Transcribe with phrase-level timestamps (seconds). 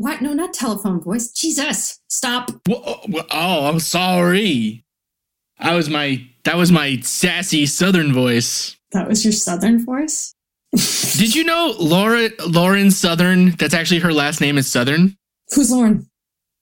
[0.00, 0.22] What?
[0.22, 1.30] No, not telephone voice.
[1.30, 2.50] Jesus, stop.
[2.66, 4.82] Whoa, uh, whoa, oh, I'm sorry.
[5.58, 8.78] I was my that was my sassy southern voice.
[8.92, 10.34] That was your southern voice.
[10.72, 13.50] Did you know Laura Lauren Southern?
[13.50, 15.18] That's actually her last name is Southern.
[15.54, 16.08] Who's Lauren?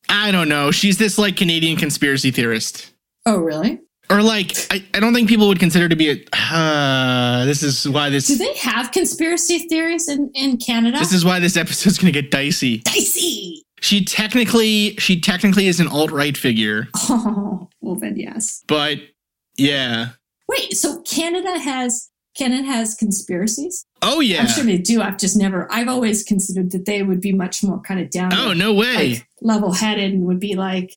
[0.09, 0.73] I don't know.
[0.73, 2.93] She's this like Canadian conspiracy theorist.
[3.25, 3.79] Oh, really?
[4.11, 7.87] Or like I, I don't think people would consider to be a uh, this is
[7.89, 10.99] why this Do they have conspiracy theories in, in Canada?
[10.99, 12.79] this is why this episode's gonna get dicey.
[12.79, 13.63] dicey.
[13.81, 18.63] She technically she technically is an alt-right figure, Oh, well then yes.
[18.67, 18.99] but
[19.57, 20.11] yeah.
[20.49, 23.85] Wait, so Canada has Canada has conspiracies?
[24.01, 24.41] Oh yeah.
[24.41, 25.03] I'm sure they do.
[25.03, 25.71] I've just never.
[25.71, 29.11] I've always considered that they would be much more kind of down, Oh no way.
[29.11, 30.97] like level headed, and would be like,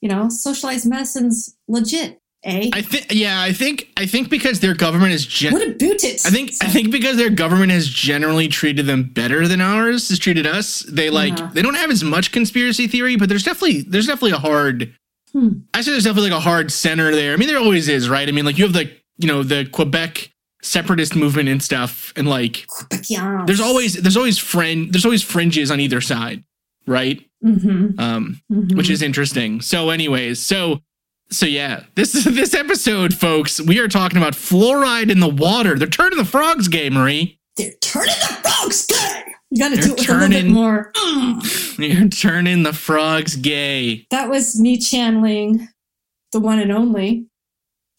[0.00, 2.18] you know, socialized medicine's legit.
[2.42, 2.70] Eh?
[2.72, 6.02] I think yeah, I think I think because their government is gen- what a boot
[6.04, 6.24] it!
[6.24, 10.18] I think I think because their government has generally treated them better than ours has
[10.18, 10.80] treated us.
[10.88, 11.50] They like Uh-huh.
[11.52, 14.94] they don't have as much conspiracy theory, but there's definitely there's definitely a hard.
[15.34, 15.48] Hmm.
[15.74, 17.34] I say there's definitely like a hard center there.
[17.34, 18.26] I mean, there always is, right?
[18.26, 20.30] I mean, like you have the you know the Quebec
[20.62, 23.46] separatist movement and stuff, and like Quebecians.
[23.48, 26.42] there's always there's always friend there's always fringes on either side,
[26.86, 27.22] right?
[27.44, 28.76] Mhm, Um, mhm.
[28.76, 29.60] which is interesting.
[29.62, 30.80] So, anyways, so
[31.30, 35.78] so yeah, this this episode, folks, we are talking about fluoride in the water.
[35.78, 37.38] They're turning the frogs gay, Marie.
[37.56, 39.24] they're turning the frogs gay.
[39.52, 40.92] You got to They're do it with a little bit more.
[40.96, 41.78] mm.
[41.98, 44.06] You're turning the frogs gay.
[44.10, 45.68] That was me channeling
[46.32, 47.26] the one and only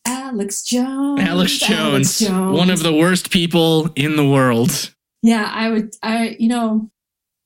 [0.06, 1.20] Alex Jones.
[1.20, 4.94] Alex Jones, one of the worst people in the world.
[5.24, 5.94] Yeah, I would.
[6.02, 6.90] I you know,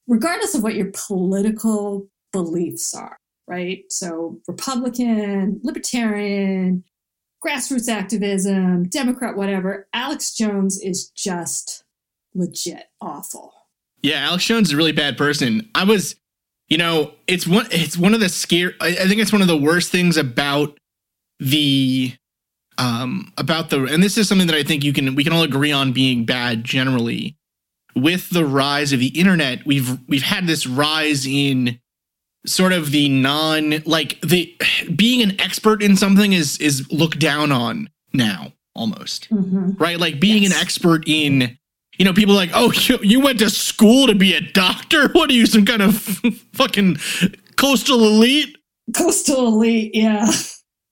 [0.08, 3.18] regardless of what your political beliefs are,
[3.48, 3.84] right?
[3.90, 6.84] So Republican, Libertarian,
[7.46, 9.88] grassroots activism, Democrat, whatever.
[9.94, 11.84] Alex Jones is just
[12.34, 13.54] legit awful.
[14.02, 15.70] Yeah, Alex Jones is a really bad person.
[15.74, 16.16] I was,
[16.68, 19.58] you know, it's one it's one of the scare I, think it's one of the
[19.58, 20.78] worst things about
[21.40, 22.14] the
[22.78, 25.44] um about the and this is something that I think you can we can all
[25.44, 27.36] agree on being bad generally.
[27.96, 31.80] With the rise of the internet, we've we've had this rise in
[32.46, 34.54] sort of the non like the
[34.96, 40.00] being an expert in something is is looked down on now almost hmm right?
[40.00, 40.54] Like being Yes.
[40.54, 41.58] an expert in,
[41.98, 45.08] you know, people like, oh, you, you went to school to be a doctor?
[45.14, 45.98] What are you, some kind of
[46.54, 46.98] fucking
[47.56, 48.58] coastal elite?
[48.96, 50.30] Coastal elite, yeah.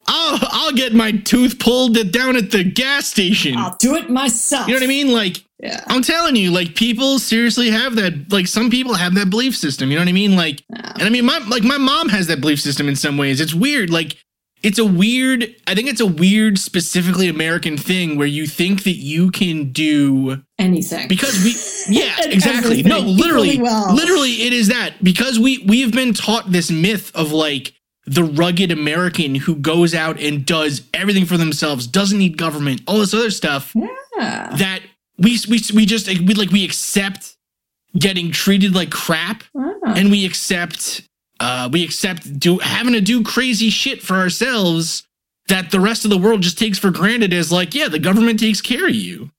[0.08, 3.58] I'll, I'll get my tooth pulled down at the gas station.
[3.58, 4.68] I'll do it myself.
[4.68, 5.12] You know what I mean?
[5.12, 5.84] Like, Yeah.
[5.88, 8.32] I'm telling you, like, people seriously have that.
[8.32, 9.90] Like, some people have that belief system.
[9.90, 10.36] You know what I mean?
[10.36, 10.92] Like, Yeah.
[10.96, 13.40] and I mean, my like my mom has that belief system in some ways.
[13.40, 13.90] It's weird.
[13.90, 14.18] Like,
[14.62, 15.56] it's a weird.
[15.68, 20.42] I think it's a weird, specifically American thing where you think that you can do
[20.60, 21.08] Anything.
[21.08, 21.54] because we
[22.00, 23.94] yeah exactly no literally well.
[23.94, 27.74] literally it is that because we we have been taught this myth of like
[28.06, 33.00] the rugged american who goes out and does everything for themselves doesn't need government all
[33.00, 34.56] this other stuff yeah.
[34.58, 34.80] that
[35.24, 37.36] we we, we just we like we accept
[37.98, 39.94] getting treated like crap Ah.
[39.96, 41.08] and we accept
[41.40, 45.06] uh we accept do having to do crazy shit for ourselves
[45.48, 48.40] that the rest of the world just takes for granted as like yeah the government
[48.40, 49.30] takes care of you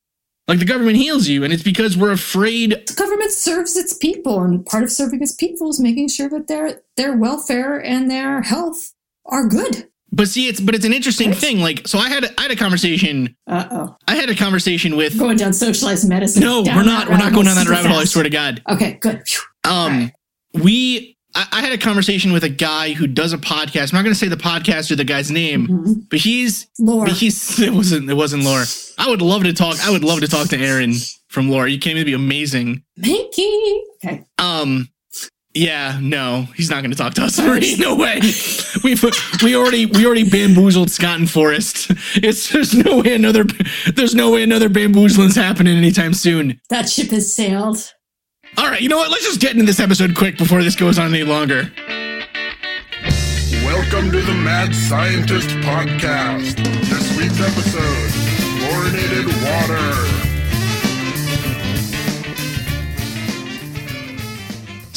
[0.47, 4.43] like the government heals you and it's because we're afraid the government serves its people,
[4.43, 8.43] and part of serving its people is making sure that their their welfare and their
[8.43, 8.93] health
[9.25, 9.89] are good.
[10.14, 11.38] But see it's but it's an interesting Right.
[11.38, 14.97] thing like so i had i had a conversation Uh oh, i had a conversation
[14.97, 16.42] with going down socialized medicine.
[16.42, 18.62] no down we're not we're not going down that rabbit hole i swear to god
[18.69, 19.22] Okay, good.
[19.64, 20.12] Um Alright.
[20.62, 24.03] we I, I had a conversation with a guy who does a podcast i'm not
[24.04, 26.08] going to say the podcast or the guy's name Mhm.
[26.10, 28.66] but he's Lord, But he's it wasn't it wasn't Laura.
[28.98, 29.76] I would love to talk.
[29.84, 30.94] I would love to talk to Aaron
[31.28, 31.66] from Lore.
[31.66, 32.84] You came to be amazing.
[33.00, 33.80] Mahnke.
[34.04, 34.88] Okay, Um,
[35.54, 37.38] yeah, no, he's not going to talk to us.
[37.38, 37.76] Marie.
[37.78, 38.20] No way.
[38.82, 38.97] We
[39.42, 41.91] we already we already bamboozled Scott and Forrest.
[42.16, 43.44] It's there's no way another
[43.94, 46.60] there's no way another bamboozling's happening anytime soon.
[46.70, 47.92] that ship has sailed.
[48.59, 49.10] All right, you know what?
[49.10, 51.71] Let's just get into this episode quick before this goes on any longer.
[53.65, 56.56] Welcome to the Mad Scientist Podcast.
[56.89, 58.10] This week's episode
[58.60, 60.14] Fluorinated Water.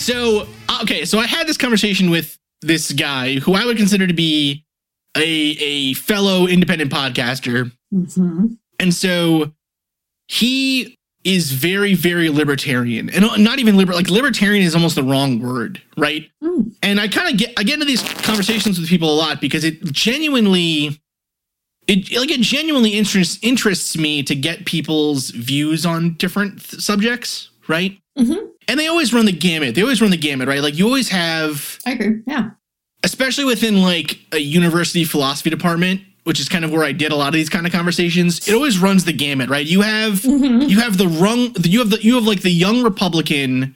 [0.07, 0.47] So
[0.83, 4.63] okay, so I had this conversation with this guy who I would consider to be
[5.17, 7.73] a a fellow independent podcaster.
[7.91, 8.45] hmm
[8.79, 9.51] And so
[10.29, 10.95] he
[11.25, 15.81] is very, very libertarian, and not even liber like libertarian is almost the wrong word,
[15.97, 16.29] right?
[16.41, 16.73] Mm.
[16.81, 19.65] And I kind of get I get into these conversations with people a lot because
[19.65, 21.01] it genuinely,
[21.85, 27.49] it like it genuinely interests interests me to get people's views on different th- subjects,
[27.67, 27.99] right?
[28.17, 28.51] Mhm.
[28.67, 29.75] And they always run the gamut.
[29.75, 30.61] They always run the gamut, right?
[30.61, 32.21] Like you always have, I agree.
[32.27, 32.51] Yeah.
[33.03, 37.15] especially within like a university philosophy department, which is kind of where I did a
[37.15, 38.47] lot of these kind of conversations.
[38.47, 39.65] It always runs the gamut, right?
[39.65, 40.69] You have Mhm.
[40.69, 43.75] you have the rung you have the you have like the young republican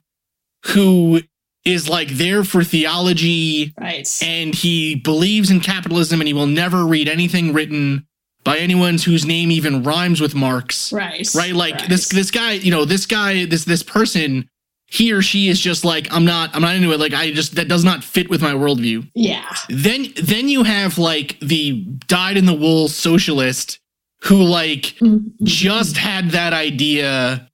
[0.74, 1.22] who
[1.64, 4.08] is like there for theology Right.
[4.22, 8.06] and he believes in capitalism and he will never read anything written
[8.44, 11.28] by anyone whose name even rhymes with marx right.
[11.36, 11.90] right like right.
[11.90, 14.48] this this guy you know this guy this this person
[14.92, 17.56] he or she is just like i'm not i'm not into it like i just
[17.56, 19.46] that does not fit with my worldview Yeah.
[19.70, 23.80] then then you have like the dyed in the wool socialist
[24.24, 25.32] who like Mhm.
[25.44, 27.50] just had that idea,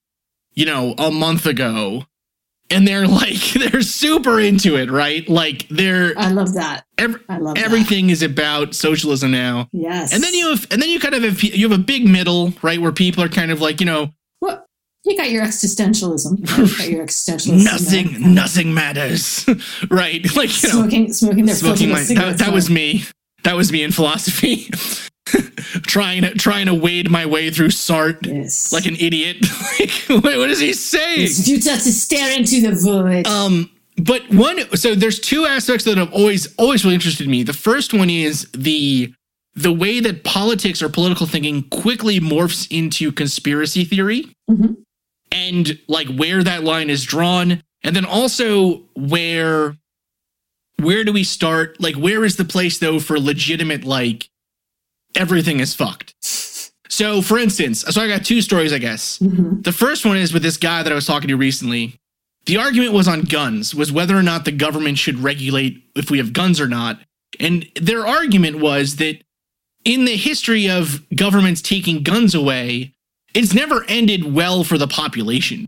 [0.53, 2.05] you know, a month ago.
[2.69, 5.27] And they're like, they're super into it, right?
[5.29, 6.83] Like they're I love that.
[6.97, 7.63] I love that.
[7.63, 9.69] everything is about socialism now.
[9.71, 10.11] Yes.
[10.13, 12.51] And then you have, and then you kind of have, you have a big middle,
[12.61, 12.81] right?
[12.81, 14.11] Where people are kind of like, you know,
[15.07, 16.39] You got your existentialism.
[16.57, 17.63] You got your existentialism.
[17.63, 18.03] there.
[18.03, 19.45] nothing, nothing matters,
[19.89, 20.25] right?
[20.35, 23.03] Like, you know, smoking, smoking their smoking my, that, cigarettes that was me.
[23.43, 24.69] That was me in philosophy.
[25.83, 28.71] trying to, trying to wade my way through Sartre Yes.
[28.71, 29.37] like an idiot.
[29.79, 29.91] like,
[30.23, 31.21] what, what is he saying?
[31.21, 33.27] It's futile to stare into the void.
[33.27, 37.43] Um, but one, so there's two aspects that have always, always really interested me.
[37.43, 39.13] The first one is the
[39.55, 44.77] the way that politics or political thinking quickly morphs into conspiracy theory, Mhm.
[45.37, 49.77] And like where that line is drawn, and then also where
[50.79, 51.81] where do we start?
[51.81, 54.29] Like, where is the place though for legitimate like
[55.15, 56.13] everything is fucked?
[56.89, 59.19] So, for instance, so I got two stories, I guess.
[59.19, 59.63] Mhm.
[59.63, 61.99] The first one is with this guy that I was talking to recently.
[62.45, 66.17] The argument was on guns, was whether or not the government should regulate if we
[66.17, 66.99] have guns or not.
[67.39, 69.21] And their argument was that
[69.83, 72.93] in the history of governments taking guns away,
[73.37, 75.67] it's never ended well for the population.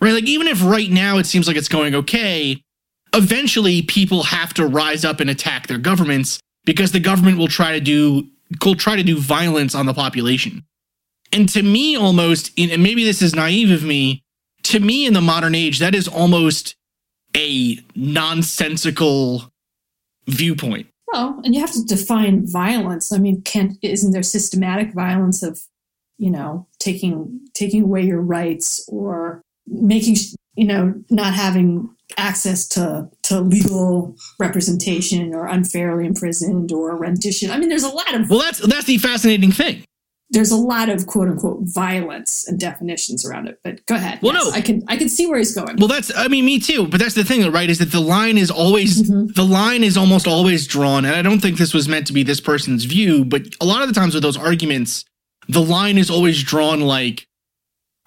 [0.00, 0.12] Right?
[0.12, 2.62] Like, even if right now it seems like it's going okay,
[3.14, 7.72] eventually people have to rise up and attack their governments because the government will try
[7.72, 8.28] to do
[8.62, 10.64] will try to do violence on the population.
[11.32, 14.22] And to me, almost, and maybe this is naive of me,
[14.64, 16.76] to me in the modern age, that is almost
[17.34, 19.50] a nonsensical
[20.28, 20.86] viewpoint.
[21.12, 23.12] Well, and you have to define violence.
[23.12, 25.60] I mean, can isn't there systematic violence of,
[26.18, 30.16] you know, taking taking away your rights or making
[30.54, 37.50] you know not having access to to legal representation or unfairly imprisoned or rendition.
[37.50, 39.82] I mean, there's a lot of Well, that's that's the fascinating thing.
[40.30, 43.58] there's a lot of quote unquote violence and definitions around it.
[43.62, 44.20] But go ahead.
[44.22, 44.50] Well, Yes, no.
[44.52, 45.76] I can I can see where he's going.
[45.78, 46.86] Well, that's I mean, me too.
[46.86, 47.68] But that's the thing, right?
[47.68, 49.34] Is that the line is always Mhm.
[49.34, 52.22] the line is almost always drawn, and I don't think this was meant to be
[52.22, 55.04] this person's view, but a lot of the times with those arguments,
[55.48, 57.26] the line is always drawn like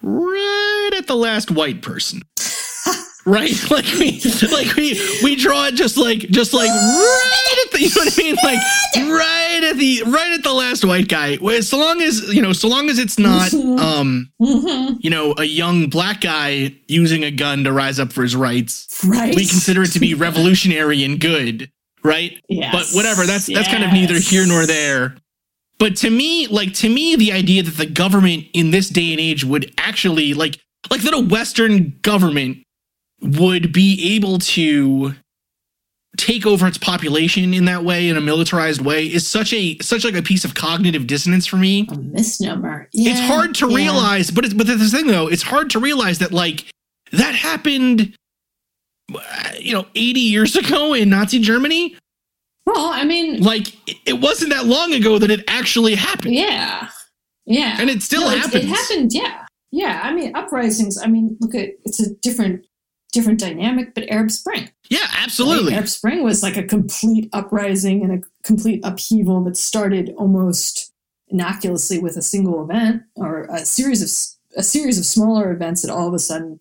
[0.02, 2.22] right at the last white person.
[3.26, 4.18] Right, like we,
[4.50, 8.18] like we, we draw it just like, just like right at the, you know what
[8.18, 11.36] I mean, like right at the, right at the last white guy.
[11.60, 14.96] So long as you know, so long as it's not, um, Mhm.
[15.00, 18.88] you know, a young black guy using a gun to rise up for his rights,
[19.06, 19.36] Right.
[19.36, 21.70] we consider it to be revolutionary and good,
[22.02, 22.42] right?
[22.48, 22.72] Yes.
[22.72, 25.16] But whatever, that's that's kind of neither here nor there.
[25.80, 29.20] But to me, like to me, the idea that the government in this day and
[29.20, 30.60] age would actually like
[30.90, 32.58] like that a Western government
[33.22, 35.14] would be able to
[36.16, 40.04] take over its population in that way in a militarized way is such a such
[40.04, 42.88] like a piece of cognitive dissonance for me a misnomer.
[42.92, 43.76] it's hard to yeah.
[43.76, 46.66] realize but it's, but the thing though it's hard to realize that like
[47.12, 48.14] that happened
[49.14, 51.96] uh, you know 80 years ago in nazi germany
[52.66, 53.74] Well, I mean, like
[54.06, 56.88] it- wasn't that long ago that it actually happened yeah,
[57.46, 60.00] yeah, and it still No, happens It, happened, yeah, yeah.
[60.04, 60.98] I mean, uprisings.
[61.02, 62.66] I mean, look at it's a different,
[63.12, 63.94] different dynamic.
[63.94, 65.76] But Arab Spring, yeah absolutely right?
[65.76, 70.92] Arab Spring was like a complete uprising and a complete upheaval that started almost
[71.28, 74.08] innocuously with a single event or a series of
[74.56, 76.58] a series of smaller events that all of a sudden,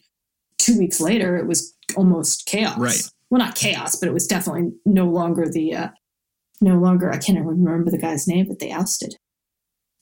[0.59, 2.77] two weeks later, it was almost chaos.
[2.77, 3.01] Right.
[3.29, 5.75] Well, not chaos, but it was definitely no longer the.
[5.75, 5.87] Uh,
[6.61, 9.15] no longer, I can't even remember the guy's name, but they ousted.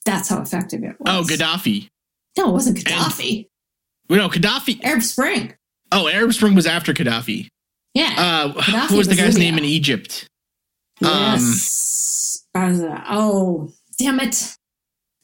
[0.04, 1.06] That's how effective it was.
[1.06, 1.88] oh gaddafi
[2.36, 3.46] No, it wasn't Gaddafi.
[4.08, 5.54] well, no gaddafi Arab Spring.
[5.92, 7.48] oh arab spring was after gaddafi
[7.94, 8.14] Yeah.
[8.16, 9.50] uh Gaddafi who was the was guy's Libya.
[9.50, 10.26] name in egypt
[11.02, 12.44] um, yes.
[12.56, 14.56] Barza- oh, damn it.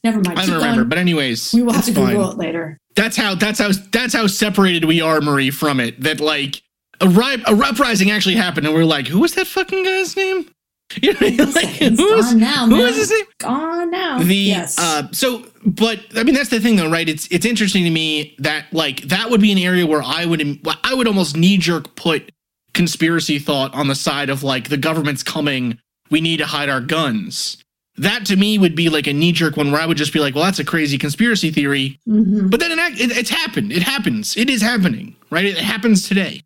[0.05, 0.39] Never mind.
[0.39, 0.89] i Keep don't remember going.
[0.91, 2.11] but anyways we will have to fine.
[2.15, 2.79] Google it later.
[2.95, 6.63] that's how that's how that's how separated we are marie from it that like
[7.01, 10.49] a, ri- a uprising actually happened and we're like who was that fucking guy's name?
[11.03, 13.25] You know, like, who is gone now, who is his name?
[13.39, 14.19] Gone now.
[14.19, 14.79] the yes.
[14.79, 17.09] uh so but i mean that's the thing though right?
[17.09, 20.61] It's it's interesting to me that like that would be an area where i would
[20.85, 22.31] i would almost knee jerk put
[22.75, 25.79] conspiracy thought on the side of like the government's coming.
[26.11, 27.57] We need to hide our guns.
[27.97, 30.19] That to me would be like a knee jerk one where i would just be
[30.21, 31.99] like well that's a crazy conspiracy theory.
[32.07, 32.51] Mhm.
[32.51, 33.73] but then it, it, it's happened.
[33.73, 34.37] It happens.
[34.37, 35.47] It is happening right?
[35.47, 36.43] It happens today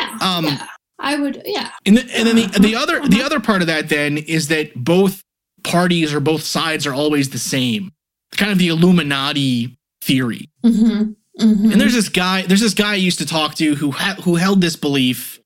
[0.00, 0.18] Yeah.
[0.20, 0.66] um, yeah.
[1.00, 1.42] I would.
[1.44, 1.70] Yeah.
[1.86, 3.26] and, the, and then the, the other the Uh-huh.
[3.26, 5.22] other part of that then is that both
[5.64, 7.92] parties or both sides are always the same.
[8.36, 10.48] Kind of the Illuminati theory.
[10.64, 11.12] Mm-hmm.
[11.40, 11.70] Mm-hmm.
[11.72, 14.34] And there's this guy there's this guy I used to talk to who ha- who
[14.36, 15.38] held this belief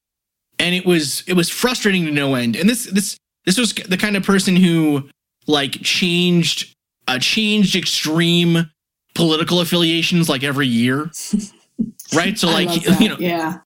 [0.58, 2.56] and it was it was frustrating to no end.
[2.56, 5.08] And this this this was the kind of person who
[5.46, 6.74] like changed
[7.08, 8.70] uh, changed extreme
[9.14, 11.10] political affiliations like every year.
[12.14, 12.38] right?
[12.38, 13.58] So like you know yeah.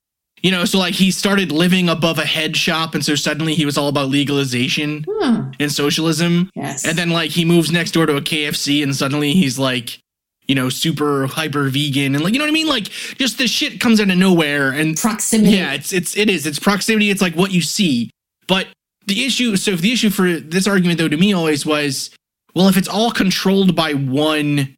[0.46, 3.64] You know, so like he started living above a head shop, and so suddenly he
[3.66, 5.50] was all about legalization Hmm.
[5.58, 6.50] and socialism.
[6.54, 6.84] Yes.
[6.86, 9.98] And then like he moves next door to a KFC, and suddenly he's like,
[10.46, 12.68] you know, super hyper vegan, and like you know what I mean?
[12.68, 12.84] Like
[13.18, 15.56] just the shit comes out of nowhere, and proximity.
[15.56, 17.10] yeah, it's it's it is it's proximity.
[17.10, 18.10] It's like what you see,
[18.46, 18.68] but
[19.06, 19.56] the issue.
[19.56, 22.10] So if the issue for this argument though to me always was,
[22.54, 24.76] well, if it's all controlled by one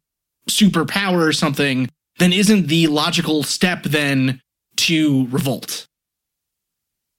[0.49, 4.41] superpower or something, then isn't the logical step then
[4.87, 5.85] to revolt?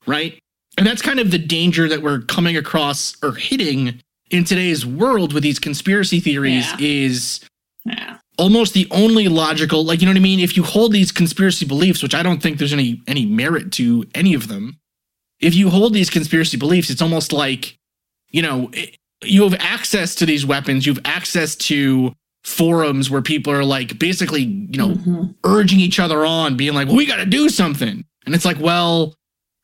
[0.06, 0.38] Right?
[0.78, 4.00] And that's kind of the danger that we're coming across or hitting
[4.30, 6.76] in today's world with these conspiracy theories Yeah.
[6.80, 7.40] is
[7.84, 8.16] Yeah.
[8.38, 11.66] almost the only logical like you know what i mean if you hold these conspiracy
[11.66, 14.78] beliefs which i don't think there's any any merit to any of them
[15.40, 17.76] if you hold these conspiracy beliefs it's almost like
[18.30, 23.22] you know it- you have access to these weapons you have access to forums where
[23.22, 25.34] people are like basically you know Mhm.
[25.44, 28.58] urging each other on being like well, we got to do something and it's like
[28.58, 29.14] well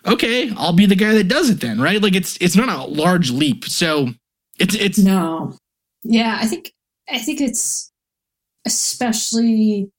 [0.06, 2.85] okay i'll be the guy that does it then right like it's it's not a
[2.90, 4.09] large leap so
[4.59, 5.56] it's it's No.
[6.02, 6.73] Yeah, I think
[7.11, 7.90] I think it's
[8.66, 9.90] especially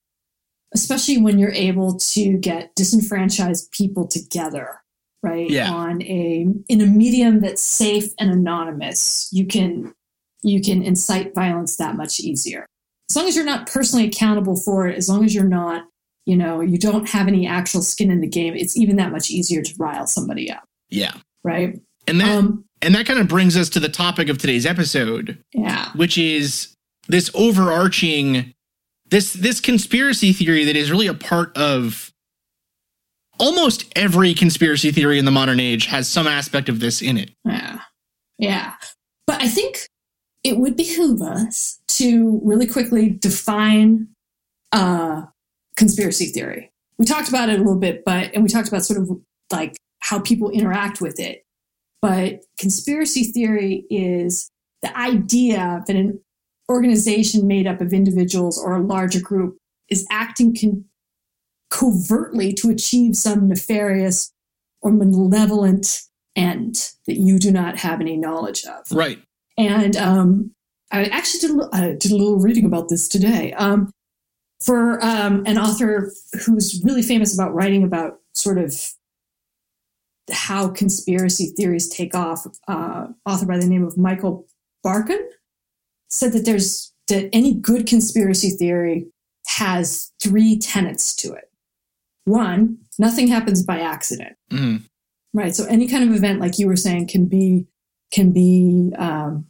[0.74, 4.82] especially when you're able to get disenfranchised people together,
[5.24, 5.50] right?
[5.50, 5.72] Yeah.
[5.72, 9.94] On a in a medium that's safe and anonymous, you can
[10.44, 12.66] you can incite violence that much easier.
[13.10, 15.86] As long as you're not personally accountable for it, as long as you're not,
[16.26, 19.30] you know, you don't have any actual skin in the game, it's even that much
[19.30, 21.14] easier to rile somebody up, yeah
[21.44, 21.80] right?
[22.08, 25.44] and that Um and that kind of brings us to the topic of today's episode
[25.54, 25.90] yeah.
[25.96, 26.76] which is
[27.08, 28.54] this overarching
[29.10, 32.12] this this conspiracy theory that is really a part of
[33.40, 37.32] almost every conspiracy theory in the modern age has some aspect of this in it
[37.46, 37.80] Yeah.
[38.38, 38.74] Yeah.
[39.26, 39.88] But I think
[40.48, 44.08] it would behoove us to really quickly define
[44.72, 45.24] uh,
[45.76, 46.72] conspiracy theory.
[46.98, 49.10] We talked about it a little bit, but, and we talked about sort of
[49.52, 51.44] like how people interact with it.
[52.02, 54.50] But conspiracy theory is
[54.82, 56.22] the idea that an
[56.72, 59.58] organization made up of individuals or a larger group
[59.90, 60.86] is acting con-
[61.70, 64.32] covertly to achieve some nefarious
[64.82, 66.04] or malevolent
[66.38, 68.90] end that you do not have any knowledge of.
[68.96, 69.20] right
[69.58, 70.52] And um,
[70.92, 73.54] I actually did a, little, I did a little reading about this today.
[73.54, 73.92] Um,
[74.64, 76.12] for um, an author
[76.46, 78.74] who's really famous about writing about sort of
[80.32, 84.48] how conspiracy theories take off, uh, author by the name of Michael
[84.86, 85.20] Barkun,
[86.10, 89.06] said that there's that any good conspiracy theory
[89.48, 91.50] has three tenets to it.
[92.26, 94.36] One, nothing happens by accident.
[94.52, 94.84] Mhm.
[95.34, 95.56] Right.
[95.56, 97.68] So any kind of event, like you were saying, can be
[98.12, 99.46] can be um,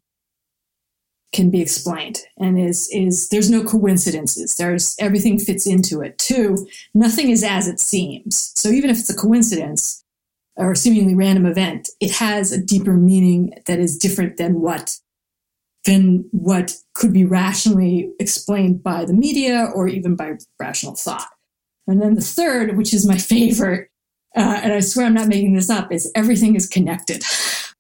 [1.34, 4.56] can be explained, and is is there's no coincidences.
[4.56, 6.18] There's everything fits into it.
[6.18, 8.52] Two, nothing is as it seems.
[8.56, 10.04] So even if it's a coincidence
[10.56, 14.98] or a seemingly random event, it has a deeper meaning that is different than what
[15.86, 21.30] than what could be rationally explained by the media or even by rational thought.
[21.88, 23.90] And then the third, which is my favorite,
[24.36, 27.24] uh, and I swear I'm not making this up, is everything is connected.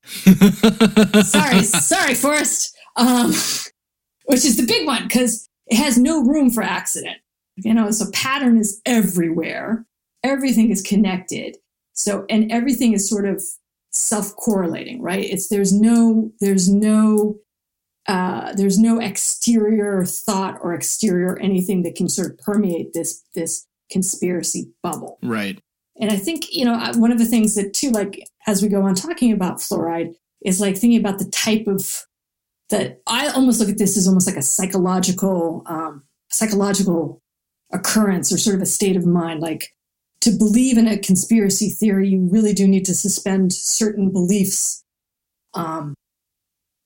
[1.24, 2.76] sorry, sorry, Forrest.
[2.96, 3.34] Um,
[4.26, 7.18] which is the big one because it has no room for accident.
[7.56, 9.86] You know, so pattern is everywhere.
[10.24, 11.58] Everything is connected.
[11.94, 13.42] So, and everything is sort of
[13.92, 15.24] self-correlating, right?
[15.24, 17.40] It's there's no there's no
[18.08, 23.66] uh, there's no exterior thought or exterior anything that can sort of permeate this this
[23.90, 25.18] conspiracy bubble.
[25.24, 25.62] right
[26.00, 28.84] And I think, you know, one of the things that too, like as we go
[28.84, 30.14] on talking about fluoride,
[30.46, 32.06] is like thinking about the type of
[32.70, 37.22] that I almost look at this as almost like a psychological, um, psychological
[37.72, 39.40] occurrence or sort of a state of mind.
[39.40, 39.74] Like
[40.22, 44.84] to believe in a conspiracy theory, you really do need to suspend certain beliefs
[45.54, 45.94] um,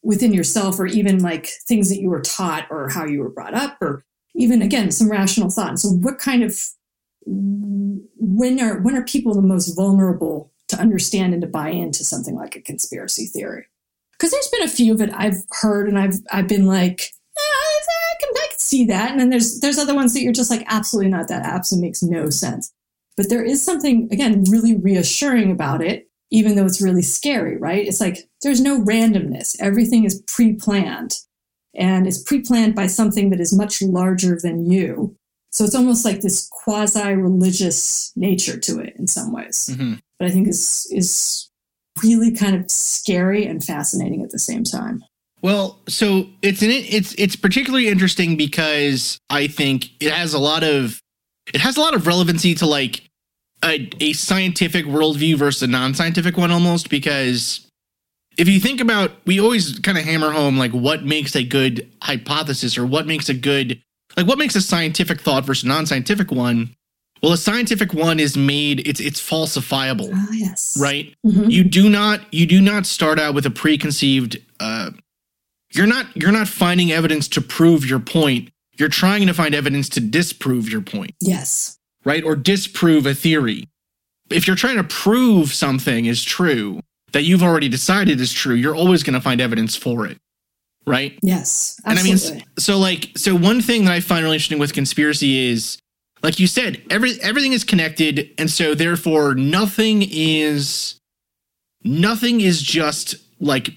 [0.04, 3.54] within yourself, or even like things that you were taught, or how you were brought
[3.54, 4.04] up, or
[4.36, 5.70] even again some rational thought.
[5.70, 6.60] And so, what kind of
[7.26, 12.36] when are when are people the most vulnerable to understand and to buy into something
[12.36, 13.66] like a conspiracy theory?
[14.14, 17.02] Because there's been a few that I've heard, and I've I've been like,
[17.38, 19.12] I can, I can see that.
[19.12, 21.28] And then there's there's other ones that you're just like, absolutely not.
[21.28, 22.72] That absolutely makes no sense.
[23.18, 27.86] But there is something again really reassuring about it, even though it's really scary, right?
[27.86, 29.56] It's like there's no randomness.
[29.60, 31.16] Everything is pre-planned,
[31.76, 35.16] and it's pre-planned by something that is much larger than you.
[35.52, 39.70] So it's almost like this quasi-religious nature to it in some ways.
[39.72, 40.00] Mhm.
[40.18, 41.50] But I think is is
[42.04, 45.04] really kind of scary and fascinating at the same time.
[45.42, 50.64] Well, so it's an, it's it's particularly interesting because I think it has a lot
[50.64, 51.02] of
[51.54, 53.10] it has a lot of relevancy to like
[53.64, 57.68] a, a scientific worldview versus a non-scientific one almost because
[58.38, 61.92] if you think about we always kind of hammer home like what makes a good
[62.02, 63.82] hypothesis or what makes a good
[64.18, 66.76] like what makes a scientific thought versus a non-scientific one?
[67.22, 70.78] Well a scientific one is made it's it's falsifiable Ah, yes.
[70.82, 71.14] right?
[71.26, 71.52] Mhm.
[71.52, 74.92] you do not you do not start out with a preconceived uh
[75.74, 78.50] you're not you're not finding evidence to prove your point.
[78.78, 81.12] You're trying to find evidence to disprove your point.
[81.22, 81.78] Yes.
[82.04, 82.24] right?
[82.24, 83.68] Or disprove a theory.
[84.32, 86.80] If you're trying to prove something is true
[87.12, 90.18] that you've already decided is true you're always going to find evidence for it
[90.86, 91.80] right Yes.
[91.86, 92.46] and I mean, Absolutely.
[92.60, 95.78] so like, so one thing that I find really interesting with conspiracy is,
[96.24, 101.00] like you said, every everything is connected, and so therefore nothing is,
[101.84, 103.72] nothing is just like,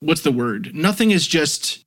[0.00, 0.74] what's the word?
[0.74, 1.82] Nothing is just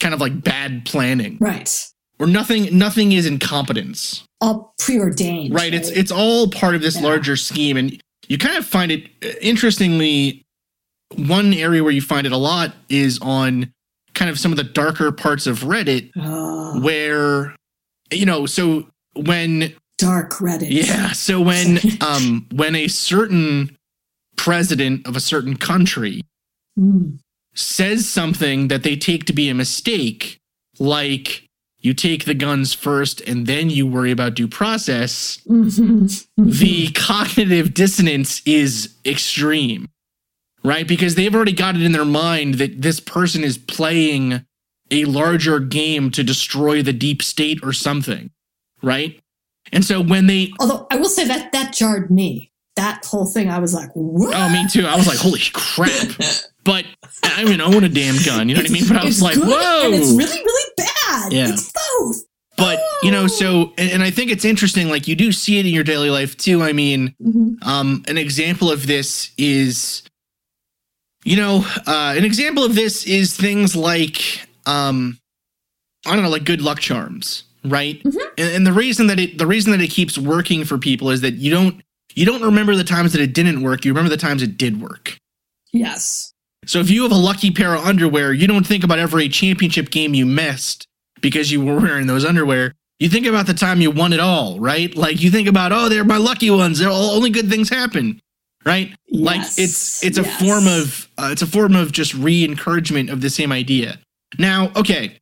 [0.00, 1.84] kind of like bad planning, right.
[2.20, 2.76] or nothing.
[2.78, 5.52] Nothing is incompetence, All preordained.
[5.54, 5.74] right?
[5.74, 7.02] It's it's all part of this Yeah.
[7.02, 10.44] larger scheme, and you kind of find it uh, interestingly.
[11.16, 13.72] One area where you find it a lot is on
[14.14, 17.54] kind of some of the darker parts of Reddit Oh, where
[18.12, 20.68] you know so when dark Reddit.
[20.70, 23.76] yeah so when um when a certain
[24.36, 26.22] president of a certain country
[26.78, 27.18] Mm.
[27.56, 30.38] says something that they take to be a mistake
[30.78, 31.42] like
[31.80, 38.42] you take the guns first and then you worry about due process the cognitive dissonance
[38.46, 39.88] is extreme,
[40.64, 40.86] right?
[40.86, 44.44] Because they've already got it in their mind that this person is playing
[44.90, 48.30] a larger game to destroy the deep state or something,
[48.82, 49.20] right?
[49.72, 52.50] And so when they, Although I will say that that jarred me.
[52.76, 54.34] That whole thing, I was like, what?
[54.34, 56.08] oh, me too, I was like, holy crap.
[56.64, 56.84] But
[57.22, 58.86] I don't even own a damn gun, you know what I mean?
[58.86, 59.86] But I was like, whoa.
[59.86, 61.32] And it's really, really bad.
[61.32, 61.48] Yeah.
[61.48, 62.24] It's both.
[62.58, 65.64] but, you know, so, and, and I think it's interesting, like you do see it
[65.64, 66.62] in your daily life too.
[66.62, 67.64] I mean, Mhm.
[67.66, 70.02] Um, an example of this is,
[71.28, 75.18] you know, uh, an example of this is things like, um,
[76.06, 78.02] I don't know, like good luck charms, right?
[78.02, 78.16] Mhm.
[78.38, 81.20] And, and the reason that it, the reason that it keeps working for people is
[81.20, 81.82] that you don't,
[82.14, 83.84] you don't remember the times that it didn't work.
[83.84, 85.18] You remember the times it did work.
[85.70, 86.32] Yes.
[86.64, 89.90] So if you have a lucky pair of underwear, you don't think about every championship
[89.90, 90.86] game you missed
[91.20, 92.74] because you were wearing those underwear.
[93.00, 94.94] You think about the time you won it all, right?
[94.96, 96.78] Like you think about, oh, they're my lucky ones.
[96.78, 98.20] They're all, only good things happen,
[98.68, 98.94] right?
[99.10, 99.58] Like Yes.
[99.58, 100.40] it's it's a Yes.
[100.42, 103.98] form of uh, it's a form of just re-encouragement of the same idea.
[104.38, 105.18] Now, okay,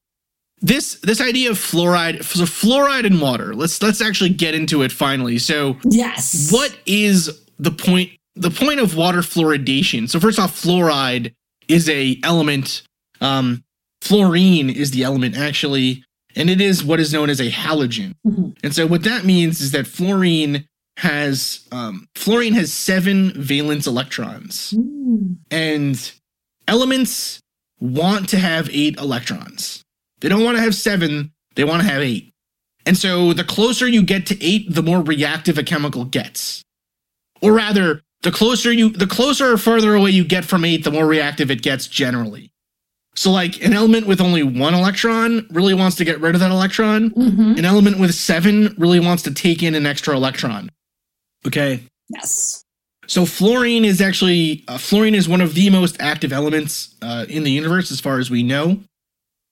[0.60, 3.54] this this idea of fluoride, so fluoride in water.
[3.54, 5.38] Let's let's actually get into it finally.
[5.38, 6.50] So Yes.
[6.50, 11.32] what is the point the point of water fluoridation so first off fluoride
[11.68, 12.82] is a element
[13.22, 13.64] um
[14.02, 16.04] fluorine is the element actually
[16.38, 18.54] and it is what is known as a halogen Mhm.
[18.62, 24.72] and so what that means is that fluorine has um fluorine has seven valence electrons
[24.76, 25.36] Mm.
[25.50, 26.12] and
[26.68, 27.40] elements
[27.80, 29.82] want to have eight electrons.
[30.20, 32.32] They don't want to have seven, they want to have eight.
[32.86, 36.62] And so the closer you get to eight, the more reactive a chemical gets.
[37.42, 40.90] Or rather, the closer you the closer or further away you get from eight, the
[40.90, 42.50] more reactive it gets generally.
[43.14, 46.50] So like an element with only one electron really wants to get rid of that
[46.50, 47.10] electron.
[47.10, 47.58] Mhm.
[47.58, 50.70] An element with seven really wants to take in an extra electron.
[51.46, 51.82] Okay.
[52.08, 52.64] Yes.
[53.06, 57.44] So fluorine is actually uh, fluorine is one of the most active elements uh, in
[57.44, 58.80] the universe as far as we know.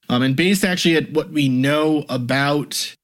[0.09, 2.95] Um, and based actually at what we know about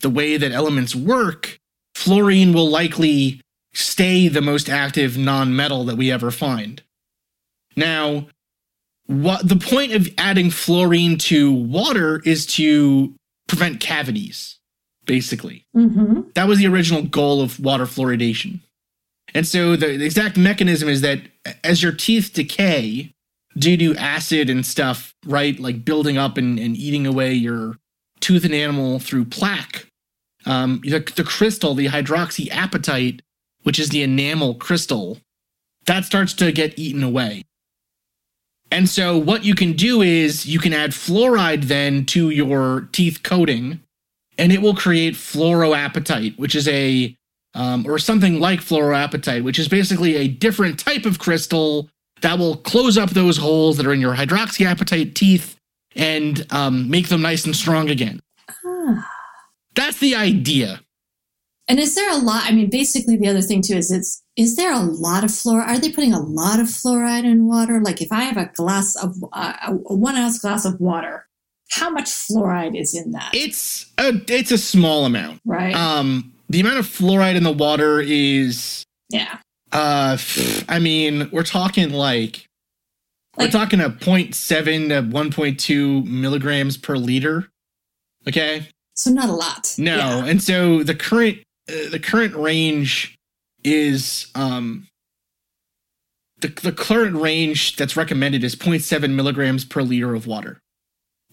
[0.00, 1.58] the way that elements work,
[1.94, 3.40] fluorine will likely
[3.72, 6.82] stay the most active non-metal that we ever find.
[7.76, 8.26] Now,
[9.06, 13.14] what the point of adding fluorine to water is to
[13.48, 14.59] prevent cavities,
[15.10, 15.66] basically.
[15.74, 18.60] hmm That was the original goal of water fluoridation.
[19.34, 21.20] And so the, the exact mechanism is that
[21.64, 23.12] as your teeth decay,
[23.58, 25.58] due to acid and stuff, right?
[25.58, 27.76] Like building up and, and eating away your
[28.20, 29.86] tooth enamel through plaque.
[30.46, 33.20] Um, the, the crystal, the hydroxyapatite,
[33.62, 35.18] which is the enamel crystal,
[35.86, 37.44] that starts to get eaten away.
[38.70, 43.22] And so what you can do is you can add fluoride then to your teeth
[43.22, 43.80] coating,
[44.40, 47.14] and it will create fluoroapatite, which is a
[47.54, 51.90] um, or something like fluoroapatite, which is basically a different type of crystal
[52.22, 55.56] that will close up those holes that are in your hydroxyapatite teeth
[55.94, 58.20] and um, make them nice and strong again.
[58.64, 59.10] Ah.
[59.74, 60.80] That's the idea.
[61.68, 62.44] And is there a lot?
[62.44, 65.68] I mean, basically, the other thing too is it's is there a lot of fluoride?
[65.68, 67.80] Are they putting a lot of fluoride in water?
[67.80, 69.52] Like if I have a glass of uh,
[69.86, 71.26] a one ounce glass of water,
[71.70, 73.30] how much fluoride is in that?
[73.34, 75.40] It's a it's a small amount.
[75.44, 75.74] right?
[75.74, 79.38] Um, the amount of fluoride in the water is yeah.
[79.72, 80.16] uh,
[80.68, 82.46] I mean, we're talking like
[83.38, 87.48] we're talking a 0.7 to 1.2 milligrams per liter.
[88.28, 88.66] Okay.
[88.96, 89.74] So not a lot.
[89.78, 90.26] No, Yeah.
[90.26, 93.16] and so the current uh, the current range
[93.64, 94.86] is um
[96.40, 100.58] the the current range that's recommended is 0.7 milligrams per liter of water,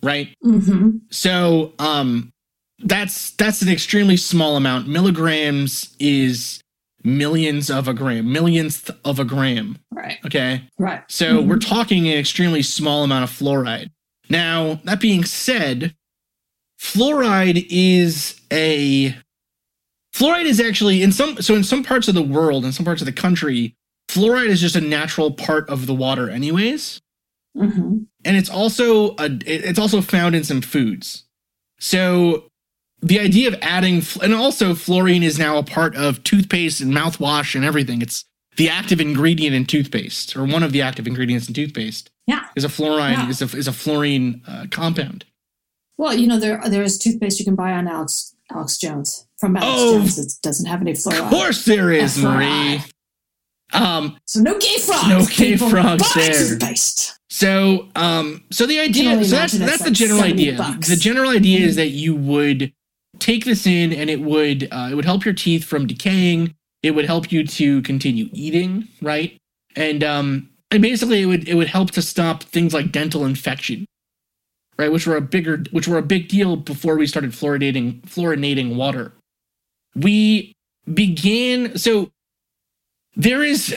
[0.04, 0.30] right?
[0.46, 0.98] Mm-hmm.
[1.12, 2.32] So um
[2.80, 4.88] that's that's an extremely small amount.
[4.88, 6.62] Milligrams is
[7.04, 9.78] millions of a gram, millionth of a gram.
[9.92, 10.18] Right.
[10.26, 10.64] Okay.
[10.78, 11.02] Right.
[11.10, 11.48] So Mhm.
[11.48, 13.90] we're talking an extremely small amount of fluoride.
[14.30, 15.96] Now, that being said,
[16.80, 19.16] fluoride is a
[20.14, 23.02] fluoride is actually in some so in some parts of the world, in some parts
[23.02, 23.74] of the country,
[24.10, 27.00] fluoride is just a natural part of the water anyways.
[27.58, 27.98] Mm-hmm.
[28.26, 31.24] And it's also a it's also found in some foods.
[31.80, 32.50] So
[33.02, 37.56] the idea of adding and also fluorine is now a part of toothpaste and mouthwash
[37.56, 38.02] and everything.
[38.02, 38.26] It's
[38.58, 42.44] the active ingredient in toothpaste, or one of the active ingredients in toothpaste, Yeah.
[42.56, 43.30] is a fluorine Yeah.
[43.30, 45.26] is a is a fluorine uh, compound.
[45.98, 49.56] Well, you know there there is toothpaste you can buy on Alex Alex Jones from
[49.58, 50.00] Alex Oh.
[50.00, 50.18] Jones.
[50.20, 51.22] It doesn't have any fluoride.
[51.26, 52.18] Of course, there is.
[52.18, 52.82] Marie.
[53.74, 54.18] Um.
[54.26, 55.08] So no gay frogs.
[55.08, 55.70] No gay people.
[55.70, 56.34] frogs there.
[56.34, 57.18] Toothpaste.
[57.30, 60.58] So, um, so the idea, so that's that's it's the general idea.
[60.58, 60.88] bucks.
[60.88, 62.74] The general idea is that you would
[63.20, 66.56] take this in, and it would uh, it would help your teeth from decaying.
[66.84, 69.38] It would help you to continue eating, right?
[69.76, 73.86] And um, and basically, it would it would help to stop things like dental infection,
[74.78, 74.92] right?
[74.92, 79.14] Which were a bigger, which were a big deal before we started fluoridating fluorinating water.
[79.96, 80.54] We
[80.92, 82.10] began so
[83.18, 83.76] there is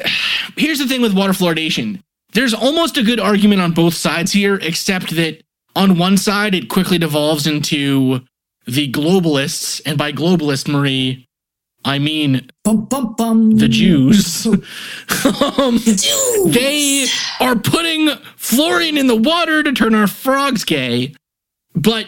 [0.57, 2.01] here's the thing with water fluoridation
[2.33, 5.43] there's almost a good argument on both sides here, except that
[5.75, 8.21] on one side it quickly devolves into
[8.67, 11.27] the globalists, and by globalist, Marie,
[11.85, 13.57] I mean Bum bum bum.
[13.57, 14.47] the Jews.
[14.47, 16.55] um, Jews.
[16.55, 17.07] they
[17.41, 21.15] are putting fluorine in the water to turn our frogs gay,
[21.75, 22.07] but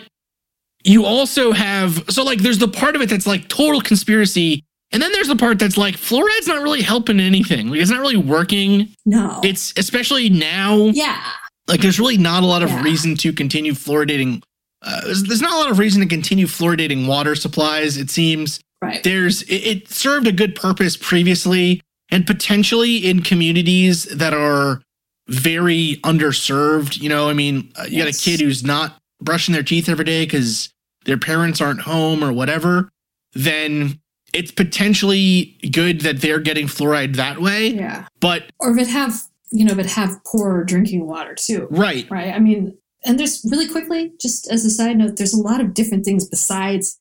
[0.85, 4.65] you also have so like there's the part of it that's like total conspiracy.
[4.93, 7.69] And then there's the part that's like fluoride's not really helping anything.
[7.71, 8.89] Like it's not really working.
[9.07, 9.41] No.
[9.43, 11.23] It's especially now yeah.
[11.69, 12.83] like there's really not a lot of Yeah.
[12.83, 14.43] reason to continue fluoridating
[14.85, 18.61] uh, there's, there's not a lot of reason to continue fluoridating water supplies it seems
[18.83, 19.01] Right.
[19.05, 24.83] there's it, it served a good purpose previously and potentially in communities that are
[25.29, 29.63] very underserved you know i mean uh, you got a kid who's not brushing their
[29.63, 30.69] teeth every day because
[31.05, 32.89] their parents aren't home or whatever
[33.35, 34.01] then
[34.33, 38.07] it's potentially good that they're getting fluoride that way Yeah.
[38.21, 39.21] but Or if it have
[39.55, 41.67] you know, if it have poor drinking water too.
[41.71, 42.33] right Right.
[42.35, 45.75] I mean, and there's really quickly, just as a side note, there's a lot of
[45.75, 46.99] different things besides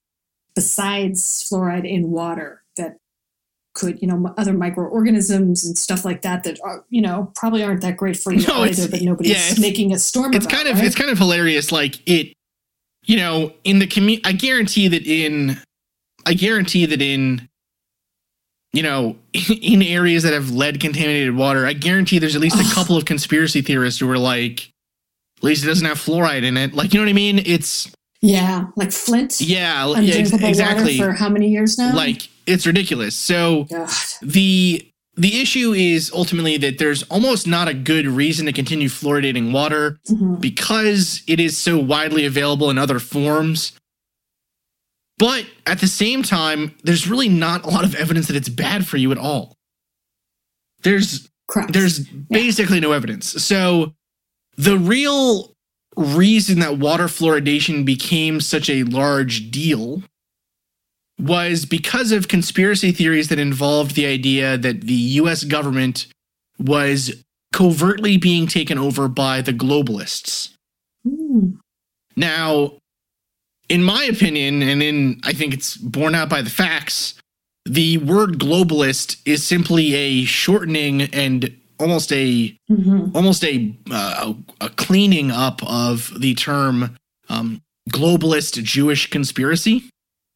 [0.56, 2.98] besides fluoride in water that
[3.74, 7.82] could, you know, other microorganisms and stuff like that that are, you know, probably aren't
[7.82, 10.68] that great for you No, either, but nobody's yeah, making a storm it's about, kind
[10.68, 10.86] of right?
[10.86, 12.34] it's kind of hilarious like it
[13.04, 15.58] you know in the community i guarantee that in
[16.26, 17.48] i guarantee that in
[18.74, 19.16] you know
[19.62, 23.06] in areas that have lead contaminated water i guarantee there's at least a couple of
[23.06, 24.72] conspiracy theorists who are like
[25.38, 27.92] at least it doesn't have fluoride in it like you know what i mean it's
[28.24, 29.42] yeah, like Flint.
[29.42, 31.96] yeah, yeah ex- exactly for how many years now?
[31.96, 33.90] like it's ridiculous so God.
[34.22, 39.52] the the issue is ultimately that there's almost not a good reason to continue fluoridating
[39.52, 40.40] water Mhm.
[40.40, 43.74] because it is so widely available in other forms.
[45.22, 48.88] But at the same time, there's really not a lot of evidence that it's bad
[48.88, 49.56] for you at all.
[50.82, 51.74] There's Correct.
[51.74, 53.28] there's basically no evidence.
[53.44, 53.94] So
[54.58, 55.54] the real
[55.96, 60.02] reason that water fluoridation became such a large deal
[61.20, 66.08] was because of conspiracy theories that involved the idea that the US government
[66.58, 70.56] was covertly being taken over by the globalists.
[71.08, 71.58] Hmm.
[72.16, 72.81] Now,
[73.72, 77.16] in my opinion, and in I think it's borne out by the facts,
[77.66, 83.16] the word globalist is simply a shortening and almost a Mhm.
[83.16, 86.96] almost a uh, a cleaning up of the term
[87.30, 89.84] um, globalist Jewish conspiracy.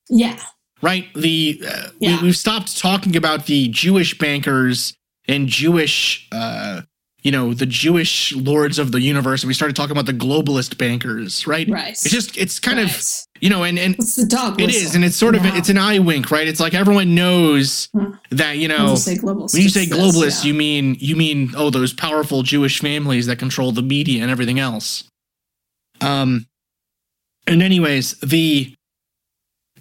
[0.10, 0.39] Yeah.
[0.82, 1.13] Right?
[1.13, 2.17] The uh, Yeah.
[2.21, 4.93] we, we've stopped talking about the Jewish bankers
[5.28, 6.82] and Jewish, uh,
[7.24, 9.41] you know, the Jewish lords of the universe.
[9.43, 11.48] And we started talking about the globalist bankers.
[11.48, 11.67] Right?
[11.69, 11.89] Right.
[11.93, 13.24] It's just it's kind of Right.
[13.41, 15.56] You know, and and It's the dog it is, and it's sort of now.
[15.56, 16.48] it's an eye wink, right?
[16.48, 18.12] It's like everyone knows Hmm.
[18.32, 20.48] that you know you say globalist, when you say globalist, yeah.
[20.48, 24.60] you mean you mean oh those powerful Jewish families that control the media and everything
[24.60, 25.04] else.
[26.02, 26.45] Um,
[27.48, 28.74] and anyways, the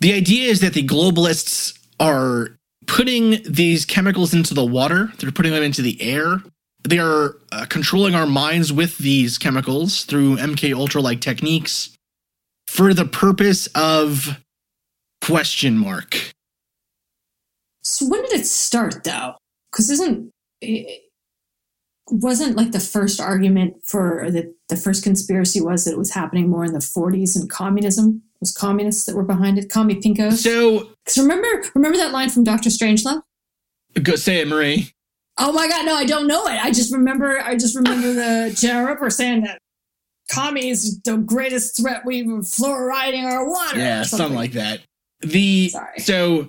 [0.01, 5.13] the idea is that the globalists are putting these chemicals into the water.
[5.19, 6.43] They're putting them into the air.
[6.87, 11.94] They are uh, controlling our minds with these chemicals through MK Ultra like techniques
[12.75, 14.43] for the purpose of
[15.23, 16.33] question mark.
[17.83, 19.35] So when did it start, though?
[19.71, 21.03] Because isn't it
[22.11, 26.49] wasn't like the first argument for the the first conspiracy was that it was happening
[26.49, 30.39] more in the 40s and communism it was communists that were behind it, commie pinkos.
[30.39, 33.23] So Because remember, remember that line from Doctor Strangelove?
[34.03, 34.91] go say it, Marie.
[35.39, 36.65] Oh my God, no, I don't know it.
[36.65, 39.61] I just remember, I just remember the General Ripper saying that
[40.35, 43.79] commies the greatest threat we've fluoriding our water.
[43.79, 44.81] Yeah, or something like that.
[45.21, 45.99] The Sorry.
[46.01, 46.49] so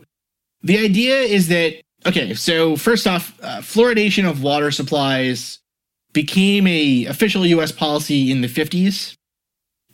[0.63, 2.33] the idea is that okay.
[2.33, 5.59] So first off, uh, fluoridation of water supplies
[6.13, 7.71] became a official U.S.
[7.71, 9.15] policy in the 50s,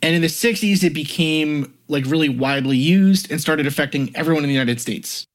[0.00, 4.48] and in the 60s it became like really widely used and started affecting everyone in
[4.48, 5.26] the United States.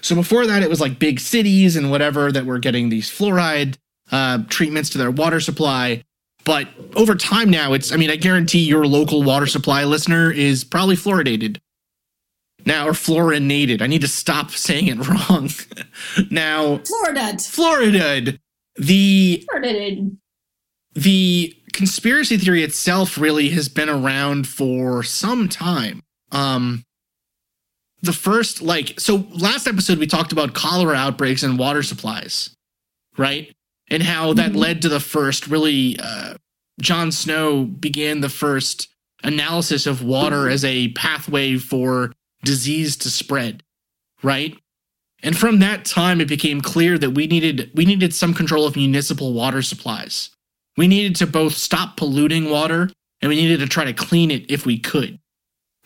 [0.00, 3.76] So before that, it was like big cities and whatever that were getting these fluoride
[4.10, 6.02] uh, treatments to their water supply.
[6.44, 10.64] But over time now, it's, I mean, I guarantee your local water supply listener is
[10.64, 11.58] probably fluoridated
[12.66, 13.82] now, or fluorinated.
[13.82, 15.50] I need to stop saying it wrong.
[16.30, 17.32] now, Florida.
[17.36, 18.38] fluorided.
[18.76, 20.10] The Florida.
[20.94, 26.02] the conspiracy theory itself really has been around for some time.
[26.30, 26.84] Um,
[28.00, 32.50] the first, like, so last episode we talked about cholera outbreaks and water supplies,
[33.16, 33.52] right?
[33.92, 34.56] And how that Mhm.
[34.56, 36.34] led to the first really, uh,
[36.80, 38.88] John Snow began the first
[39.22, 43.62] analysis of water as a pathway for disease to spread,
[44.22, 44.56] right?
[45.22, 48.74] And from that time, it became clear that we needed we needed some control of
[48.76, 50.30] municipal water supplies.
[50.76, 54.46] We needed to both stop polluting water and we needed to try to clean it
[54.48, 55.18] if we could,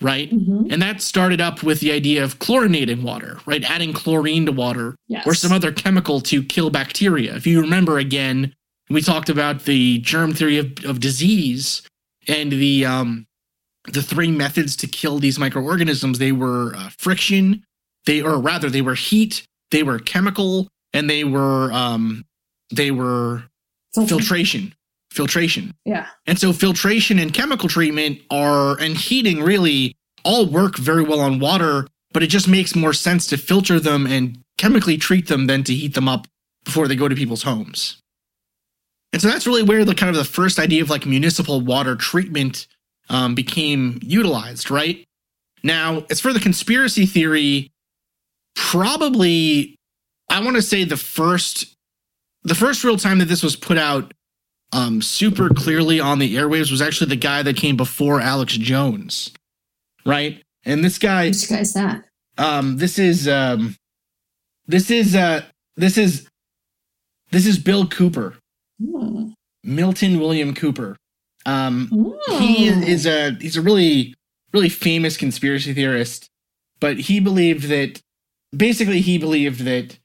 [0.01, 0.31] right?
[0.31, 0.71] Mhm.
[0.73, 3.65] And that started up with the idea of chlorinating water, right?
[3.69, 5.27] Adding chlorine to water Yes.
[5.27, 7.35] or some other chemical to kill bacteria.
[7.35, 8.55] If you remember again,
[8.91, 11.83] we talked about the germ theory of, of disease
[12.29, 13.27] and the um,
[13.93, 16.19] the three methods to kill these microorganisms.
[16.19, 17.65] They were uh, friction,
[18.05, 22.25] they or rather they were heat, they were chemical, and they were um,
[22.71, 23.45] they were
[23.95, 24.09] Filter.
[24.17, 24.75] filtration.
[25.17, 25.73] Filtration.
[25.87, 26.07] Yeah.
[26.27, 31.39] And so filtration and chemical treatment are and heating really all work very well on
[31.39, 35.65] water, but it just makes more sense to filter them and chemically treat them than
[35.65, 36.27] to heat them up
[36.65, 37.97] before they go to people's homes.
[39.15, 41.97] And so that's really where the kind of the first idea of like municipal water
[41.97, 42.67] treatment
[43.09, 45.03] um, became utilized, right?
[45.63, 47.71] Now, as for the conspiracy theory,
[48.55, 49.77] probably
[50.31, 51.75] I want to say the first
[52.43, 54.13] the first real time that this was put out
[54.73, 59.33] um, super clearly on the airwaves was actually the guy that came before Alex Jones,
[60.05, 60.43] right?
[60.65, 62.05] And this guy, Which guy's that?
[62.39, 63.77] um, this is um,
[64.67, 65.43] this is uh,
[65.77, 66.29] this is
[67.31, 68.35] this is Bill Cooper,
[68.81, 69.31] Hmm.
[69.65, 70.97] Milton William Cooper.
[71.45, 71.89] Um,
[72.39, 72.83] he Hmm.
[72.83, 74.15] is a he's a really
[74.53, 76.29] really famous conspiracy theorist,
[76.81, 78.01] but he believed that
[78.57, 79.97] basically he believed that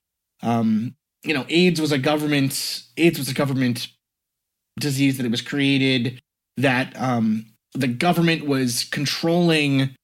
[0.43, 0.93] um,
[1.23, 3.87] you know AIDS was a government AIDS was a government
[4.79, 6.21] disease that it was created
[6.57, 9.95] that um, the government was controlling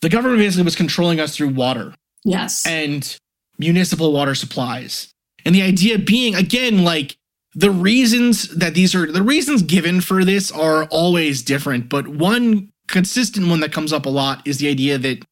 [0.00, 2.66] the government basically was controlling us through water Yes.
[2.66, 3.18] and
[3.58, 5.12] municipal water supplies.
[5.44, 7.16] And the idea being, again, like
[7.54, 12.70] the reasons that these are the reasons given for this are always different, but one
[12.88, 15.22] consistent one that comes up a lot is the idea that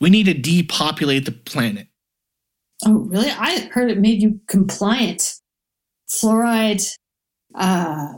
[0.00, 1.88] we need to depopulate the planet.
[2.86, 3.30] oh, really?
[3.30, 5.34] I heard it made you compliant.
[6.10, 6.86] Fluoride
[7.54, 8.14] uh,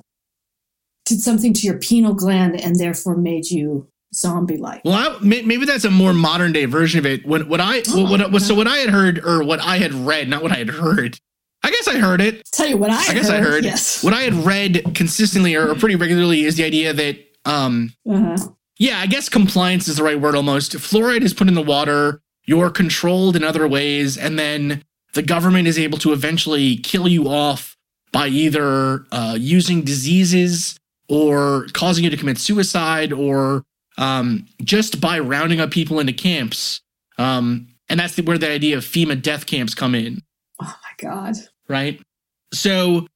[1.09, 4.83] did something to your pineal gland and therefore made you zombie-like.
[4.85, 7.27] Well, I, maybe that's a more modern day version of it.
[7.27, 9.93] What what I Oh, what, what, so what I had heard or what I had
[9.93, 11.19] read, not what I had heard,
[11.63, 12.49] I guess I heard it.
[12.53, 13.65] Tell you what I, I guess I heard.
[13.65, 14.03] Yes.
[14.03, 18.37] What I had read consistently or pretty regularly is the idea that, um, Uh-huh.
[18.79, 20.73] yeah, I guess compliance is the right word almost.
[20.73, 24.83] Fluoride is put in the water, you're controlled in other ways, and then
[25.15, 27.77] the government is able to eventually kill you off
[28.13, 33.65] by either uh, using diseases or causing you to commit suicide or
[33.97, 36.81] um, just by rounding up people into camps.
[37.19, 40.23] Um, and that's the, where the idea of FEMA death camps come in
[40.61, 41.35] Oh my God.
[41.69, 42.01] right?
[42.53, 43.07] So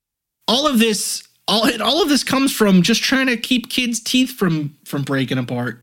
[0.49, 4.31] all of this, all all of this comes from just trying to keep kids' teeth
[4.31, 5.81] from from breaking apart.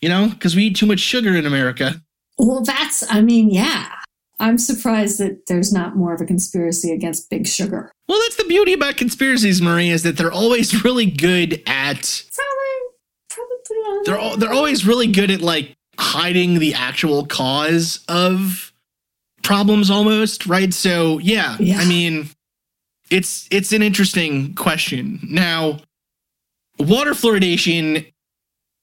[0.00, 2.00] You know, because we eat too much sugar in America.
[2.38, 3.88] Well, that's, I mean, yeah.
[4.38, 7.90] I'm surprised that there's not more of a conspiracy against big sugar.
[8.08, 12.74] Well, that's the beauty about conspiracies, Marie, is that they're always really good at Probably,
[13.30, 14.02] probably put it on.
[14.04, 18.72] they're al- they're always really good at like hiding the actual cause of
[19.42, 20.74] problems almost, right?
[20.74, 21.78] So, yeah, Yeah.
[21.78, 22.28] I mean,
[23.10, 25.20] it's it's an interesting question.
[25.30, 25.78] Now,
[26.78, 28.12] water fluoridation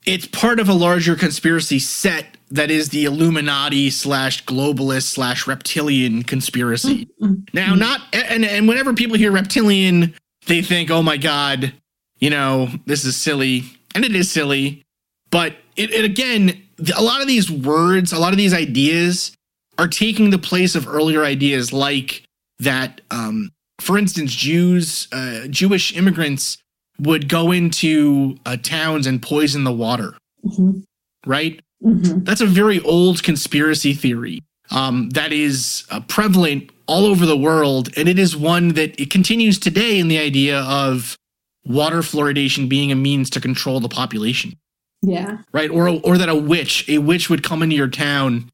[0.06, 6.24] it's part of a larger conspiracy set that is the Illuminati slash globalist slash reptilian
[6.24, 7.08] conspiracy.
[7.22, 10.14] Mm, Now, not and and whenever people hear reptilian,
[10.48, 11.74] they think, "Oh my god,
[12.20, 14.84] you know, this is silly," and it is silly.
[15.32, 16.62] But it, it again,
[16.96, 19.36] a lot of these words, a lot of these ideas,
[19.80, 22.24] are taking the place of earlier ideas, like
[22.60, 23.02] that.
[23.12, 26.60] Um, for instance, Jews, uh, Jewish immigrants
[27.00, 30.14] would go into uh, towns and poison the water.
[30.46, 30.84] mhm,
[31.26, 31.60] Right?
[31.84, 32.26] Mhm.
[32.26, 34.42] That's a very old conspiracy theory
[34.72, 39.10] um, that is uh, prevalent all over the world, and it is one that it
[39.10, 41.18] continues today in the idea of
[41.66, 44.54] water fluoridation being a means to control the population,
[45.02, 45.38] Yeah.
[45.54, 45.70] right?
[45.70, 48.50] Or or that a witch, a witch would come into your town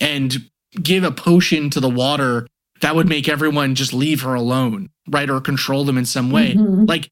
[0.00, 0.48] and
[0.80, 2.46] give a potion to the water
[2.80, 5.28] that would make everyone just leave her alone, right?
[5.30, 6.54] Or control them in some way.
[6.54, 6.88] Mhm.
[6.88, 7.08] Like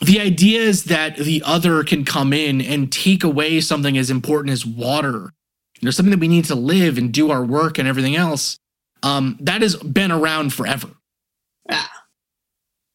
[0.00, 4.52] the idea is that the other can come in and take away something as important
[4.52, 5.32] as water,
[5.80, 8.58] you know, something that we need to live and do our work and everything else.
[9.02, 10.88] Um, that has been around forever.
[11.68, 11.86] Yeah.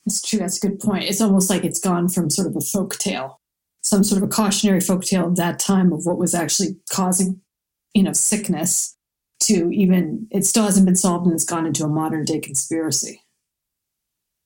[0.06, 0.40] That's true.
[0.40, 1.04] That's a good point.
[1.04, 3.40] It's almost like it's gone from sort of a folk tale,
[3.82, 7.42] some sort of a cautionary folk tale of that time of what was actually causing,
[7.94, 8.98] you know, sickness
[9.42, 13.22] to even, it still hasn't been solved and it's gone into a modern day conspiracy.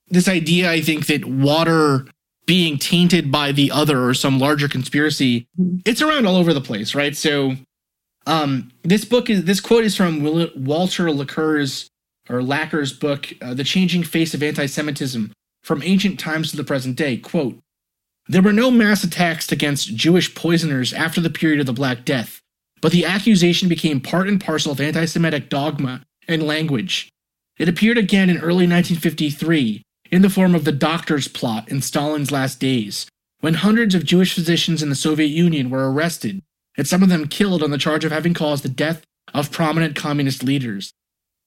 [0.10, 2.06] This idea, I think, that water
[2.46, 5.82] being tainted by the other or some larger conspiracy, Mhm.
[5.86, 7.16] it's around all over the place, right?
[7.16, 7.56] So,
[8.26, 11.88] um, this book is this quote is from Will- Walter Laqueur's
[12.30, 15.32] or Laqueur's book, uh, "The Changing Face of Anti-Semitism:
[15.64, 17.60] From Ancient Times to the Present Day." Quote:
[18.30, 22.40] There were no mass attacks against Jewish poisoners after the period of the Black Death,
[22.82, 27.10] but the accusation became part and parcel of anti Semitic dogma and language.
[27.60, 29.82] It appeared again in early 1953
[30.14, 33.08] in the form of the doctor's plot in Stalin's last days,
[33.40, 36.40] when hundreds of Jewish physicians in the Soviet Union were arrested,
[36.78, 39.02] and some of them killed on the charge of having caused the death
[39.34, 40.94] of prominent communist leaders.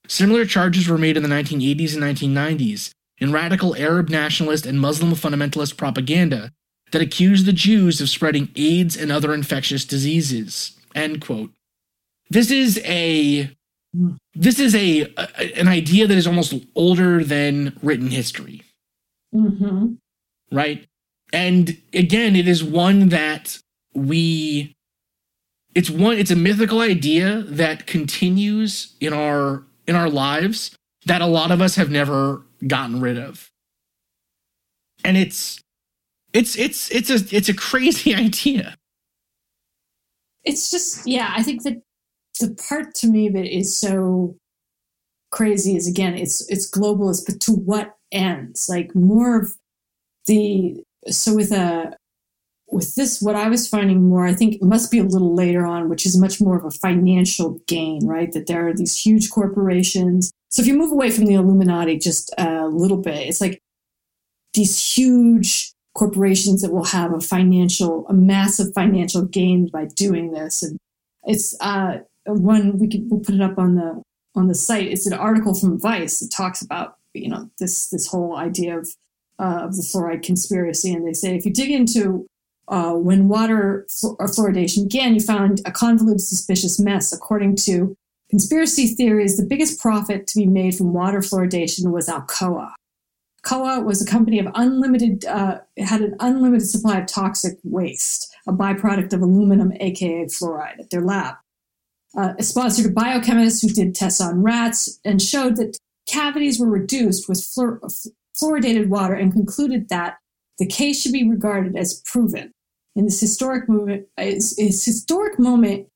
[0.09, 5.13] Similar charges were made in the 1980s and 1990s in radical Arab nationalist and Muslim
[5.13, 6.51] fundamentalist propaganda
[6.91, 10.77] that accused the Jews of spreading AIDS and other infectious diseases.
[10.93, 11.53] End quote.
[12.29, 13.49] This is a
[14.39, 18.63] this is a, a an idea that is almost older than written history,
[19.33, 19.95] Mm-hmm.
[20.51, 20.85] right?
[21.33, 23.59] And again, it is one that
[23.93, 24.75] we
[25.75, 31.25] it's one it's a mythical idea that continues in our in our lives that a
[31.27, 33.49] lot of us have never gotten rid of.
[35.03, 35.61] And it's
[36.33, 38.75] it's it's it's a it's a crazy idea.
[40.43, 41.81] It's just, yeah, I think that
[42.37, 44.35] the part to me that is so
[45.31, 48.67] crazy is again, it's it's globalist, but to what ends?
[48.69, 49.55] Like more of
[50.25, 51.95] the so with a
[52.69, 55.65] with this, what I was finding more, I think it must be a little later
[55.65, 58.31] on, which is much more of a financial gain, right?
[58.33, 60.31] That there are these huge corporations.
[60.49, 63.61] So if you move away from the Illuminati just a little bit, it's like
[64.53, 70.61] these huge corporations that will have a financial, a massive financial gain by doing this.
[70.61, 70.77] And
[71.23, 71.99] it's uh,
[72.33, 74.01] one we we'll put it up on the
[74.35, 74.87] on the site.
[74.87, 78.89] It's an article from Vice that talks about you know this this whole idea of
[79.39, 82.27] uh, of the fluoride conspiracy, and they say if you dig into
[82.67, 83.87] uh, when water
[84.19, 87.13] or fluoridation began, you found a convoluted, suspicious mess.
[87.13, 87.95] According to
[88.29, 92.71] conspiracy theories, the biggest profit to be made from water fluoridation was Alcoa.
[93.45, 98.51] Alcoa was a company of unlimited, uh, had an unlimited supply of toxic waste, a
[98.51, 101.35] byproduct of aluminum, aka fluoride, at their lab.
[102.17, 105.77] Uh, sponsored biochemist who did tests on rats and showed that
[106.09, 107.79] cavities were reduced with fluor-
[108.35, 110.17] fluoridated water and concluded that
[110.57, 112.51] the case should be regarded as proven.
[112.95, 115.87] In this historic movement, is historic moment,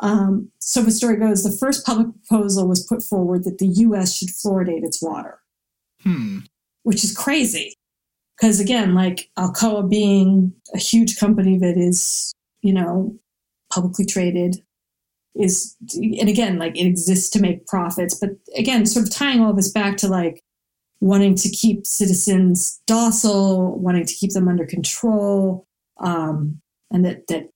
[0.00, 4.14] um, so the story goes, the first public proposal was put forward that the U.S.
[4.14, 5.38] should fluoridate its water,
[6.02, 6.40] Hmm.
[6.82, 7.74] which is crazy.
[8.36, 13.16] Because again, like Alcoa being a huge company that is, you know,
[13.72, 14.56] publicly traded,
[15.34, 18.14] is, and again, like it exists to make profits.
[18.14, 20.40] But again, sort of tying all of this back to like
[21.00, 25.66] wanting to keep citizens docile, wanting to keep them under control,
[25.98, 26.60] um,
[26.90, 27.48] and that that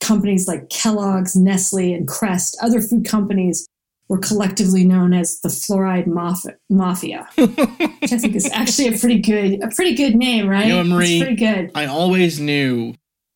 [0.00, 3.66] companies like Kellogg's, Nestle, and Crest, other food companies,
[4.08, 9.18] were collectively known as the fluoride maf- mafia, which I think is actually a pretty
[9.18, 10.66] good a pretty good name, right?
[10.66, 11.70] You know, Marie, it's pretty good.
[11.74, 12.94] I always knew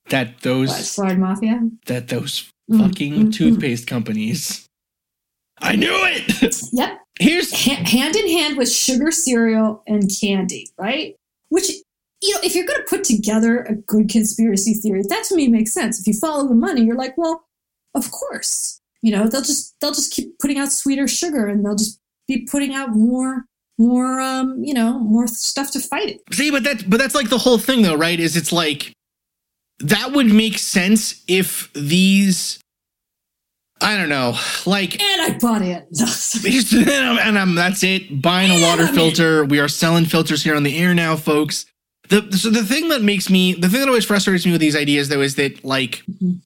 [0.09, 1.69] that those What, fluoride mafia?
[1.87, 3.33] that those fucking mm, mm.
[3.35, 4.69] toothpaste companies.
[5.59, 6.63] I knew it.
[6.73, 11.15] Yep, Here's ha- hand in hand with sugar cereal and candy, right?
[11.51, 11.71] Which
[12.23, 15.49] you know, if you're going to put together a good conspiracy theory, that to me
[15.49, 16.01] makes sense.
[16.01, 17.45] If you follow the money, you're like, well,
[17.95, 18.81] of course.
[19.03, 21.99] You know, they'll just they'll just keep putting out sweeter sugar, and they'll just
[22.29, 23.47] be putting out more
[23.79, 26.21] more um you know more stuff to fight it.
[26.33, 28.21] see, but that but that's like the whole thing though, right?
[28.21, 28.93] Is it's like
[29.83, 32.59] that would make sense if these
[33.81, 35.85] I don't know, like And I bought it.
[35.91, 38.23] And I'm, and I'm that's it.
[38.23, 38.95] Buying a water I'm in.
[38.95, 39.45] filter.
[39.45, 41.67] We are selling filters here on the air now, folks.
[42.09, 44.77] The so the thing that makes me the thing that always frustrates me with these
[44.77, 46.41] ideas though is that like Mhm.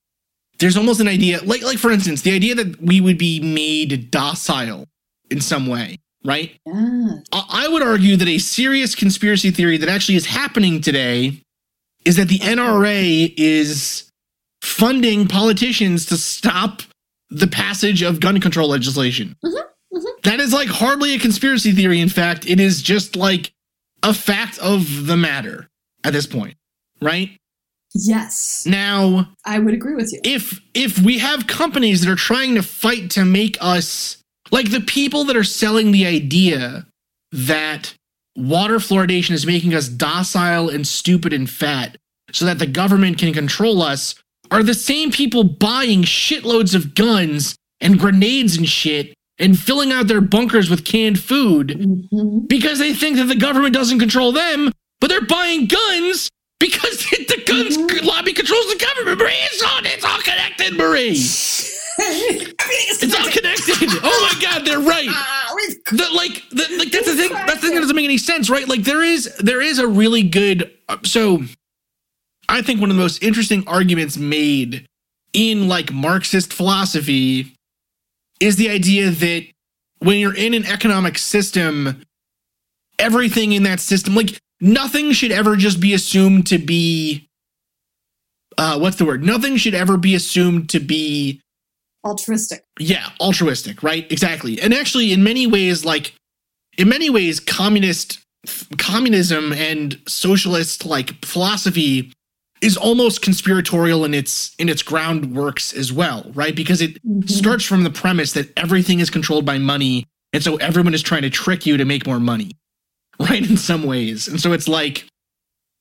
[0.60, 4.10] there's almost an idea like like for instance the idea that we would be made
[4.10, 4.86] docile
[5.30, 6.56] in some way, right?
[6.66, 7.10] yeah.
[7.32, 11.42] I I would argue that a serious conspiracy theory that actually is happening today
[12.06, 14.10] is that the NRA is
[14.62, 16.82] funding politicians to stop
[17.30, 19.36] the passage of gun control legislation.
[19.44, 19.52] Mhm,
[19.94, 20.22] mhm.
[20.22, 22.00] That is like hardly a conspiracy theory.
[22.00, 23.52] In fact, it is just like
[24.02, 25.68] a fact of the matter
[26.04, 26.54] at this point,
[27.00, 27.30] right?
[27.94, 30.20] Yes, Now, I would agree with you.
[30.22, 34.18] if if we have companies that are trying to fight to make us
[34.50, 36.86] like the people that are selling the idea
[37.32, 37.94] that
[38.36, 41.96] water fluoridation is making us docile and stupid and fat
[42.32, 44.14] so that the government can control us
[44.50, 50.06] are the same people buying shitloads of guns and grenades and shit and filling out
[50.06, 52.48] their bunkers with canned food Mhm.
[52.48, 54.70] because they think that the government doesn't control them,
[55.00, 58.04] but they're buying guns because the guns Mhm.
[58.04, 59.18] lobby controls the government.
[59.18, 61.14] Marie, it's all, it's all connected, Marie.
[61.98, 64.00] It's all connected.
[64.02, 65.08] Oh my God, they're right.
[65.12, 65.54] Ah,
[65.90, 67.32] The, like, the, like that's the thing.
[67.32, 68.68] That's the thing that doesn't make any sense, right?
[68.68, 70.70] Like, there is there is a really good.
[70.88, 71.42] uh, So,
[72.48, 74.86] I think one of the most interesting arguments made
[75.32, 77.54] in like Marxist philosophy
[78.40, 79.46] is the idea that
[80.00, 82.02] when you're in an economic system,
[82.98, 87.28] everything in that system, like nothing should ever just be assumed to be.
[88.58, 89.22] Uh, what's the word?
[89.24, 91.40] Nothing should ever be assumed to be
[92.06, 92.64] altruistic.
[92.78, 94.10] yeah, altruistic, right?
[94.10, 94.60] Exactly.
[94.60, 96.14] And actually, in many ways, like
[96.78, 98.20] in many ways, communist
[98.78, 102.12] communism and socialist like philosophy
[102.62, 106.54] is almost conspiratorial in its in its groundworks as well, right?
[106.54, 107.28] Because it Mhm.
[107.30, 111.22] starts from the premise that everything is controlled by money, and so everyone is trying
[111.22, 112.52] to trick you to make more money,
[113.20, 113.48] right?
[113.48, 115.06] In some ways, and so it's like,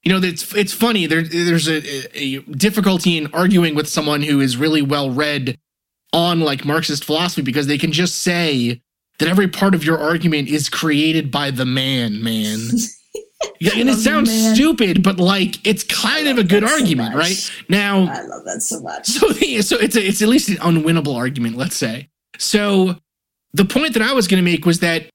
[0.04, 1.06] you know, it's it's funny.
[1.06, 1.80] There, there's a,
[2.20, 5.58] a difficulty in arguing with someone who is really well read
[6.16, 8.82] on like Marxist philosophy because they can just say
[9.20, 12.60] that every part of your argument is created by the man, man.
[13.60, 14.56] Yeah, and it sounds man.
[14.56, 17.52] stupid, but like it's kind of a good that so argument, right?
[17.70, 19.06] Now, I love that so much.
[19.06, 22.10] so the, so it's a, it's at least an unwinnable argument, let's say.
[22.38, 22.96] So
[23.54, 25.10] the point that I was going to make was that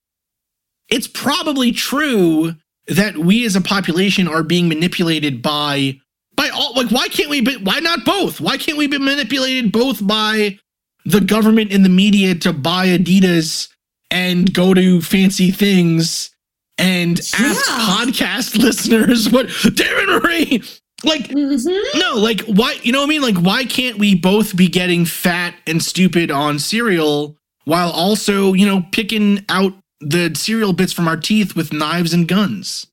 [0.88, 2.54] it's probably true
[2.86, 5.98] that we as a population are being manipulated by
[6.34, 8.40] by all like why can't we be why not both?
[8.40, 10.58] Why can't we be manipulated both by
[11.04, 13.68] the government and the media to buy Adidas
[14.10, 16.30] and go to fancy things
[16.78, 20.62] and ask podcast listeners what Darren Marie
[21.04, 21.66] like Mhm.
[21.96, 23.22] no, like why you know what I mean?
[23.22, 28.66] Like why can't we both be getting fat and stupid on cereal while also, you
[28.66, 32.86] know, picking out the cereal bits from our teeth with knives and guns?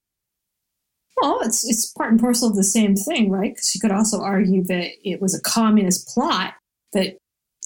[1.22, 3.54] Well, it's it's part and parcel of the same thing, right?
[3.54, 6.54] Because you could also argue that it was a communist plot
[6.94, 7.18] that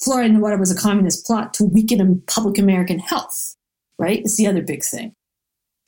[0.04, 3.56] fluoride in the water was a communist plot to weaken public American health,
[4.00, 4.20] right?
[4.20, 5.14] It's the other big thing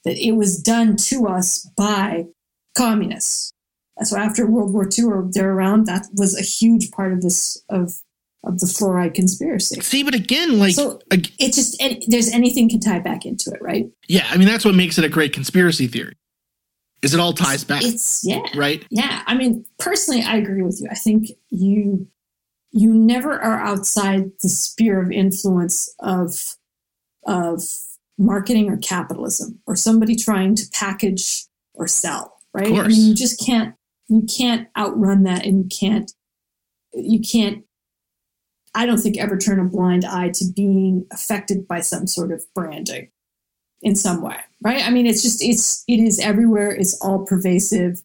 [0.05, 2.25] that it was done to us by
[2.77, 3.53] communists.
[4.03, 7.61] So after World War II or there around, that was a huge part of this
[7.69, 7.93] of
[8.45, 9.79] of the fluoride conspiracy.
[9.79, 13.49] See, but again, like, So- ag- It's just any, there's anything can tie back into
[13.51, 13.89] it, right?
[14.09, 16.15] yeah, I mean, that's what makes it a great conspiracy theory.
[17.01, 18.85] Is it all ties back, It's yeah, right?
[18.89, 19.23] yeah.
[19.27, 20.89] I mean, personally, I agree with you.
[20.91, 22.05] I think you
[22.73, 26.55] you never are outside the sphere of influence of
[27.25, 27.61] of
[28.17, 31.45] marketing or capitalism or somebody trying to package
[31.75, 32.73] or sell, right?
[32.73, 33.75] I mean, you just can't
[34.09, 36.11] you can't outrun that, and you can't
[36.93, 37.63] you can't.
[38.75, 42.43] I don't think ever turn a blind eye to being affected by some sort of
[42.55, 43.11] branding
[43.83, 44.85] in some way, right?
[44.85, 46.71] I mean, it's just it's it is everywhere.
[46.71, 48.01] It's all pervasive.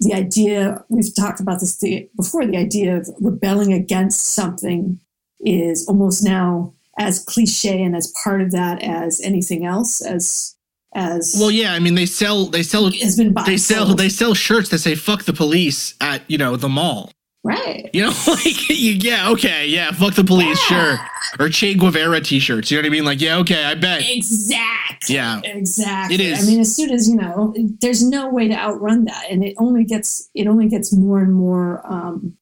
[0.00, 1.78] The idea we've talked about this
[2.16, 2.46] before.
[2.46, 4.98] The idea of rebelling against something
[5.40, 10.00] is almost now as cliche and as part of that as anything else.
[10.00, 10.56] As
[10.94, 13.98] as Well, yeah, I mean, they sell, they sell, has been they sell, sold.
[13.98, 17.12] they sell shirts that say "fuck the police" at you know the mall.
[17.44, 17.88] Right.
[17.92, 20.96] You know, like, you, yeah, okay, yeah, fuck the police, Yeah.
[20.96, 21.06] sure,
[21.46, 22.70] or Che Guevara T-shirts.
[22.70, 23.04] You know what I mean?
[23.04, 24.02] Like, yeah, okay, I bet.
[24.08, 25.14] Exactly.
[25.14, 25.40] Yeah.
[25.44, 26.14] Exactly.
[26.16, 26.42] It is.
[26.42, 29.54] I mean, as soon as you know, there's no way to outrun that, and it
[29.58, 32.36] only gets it only gets more and more, um,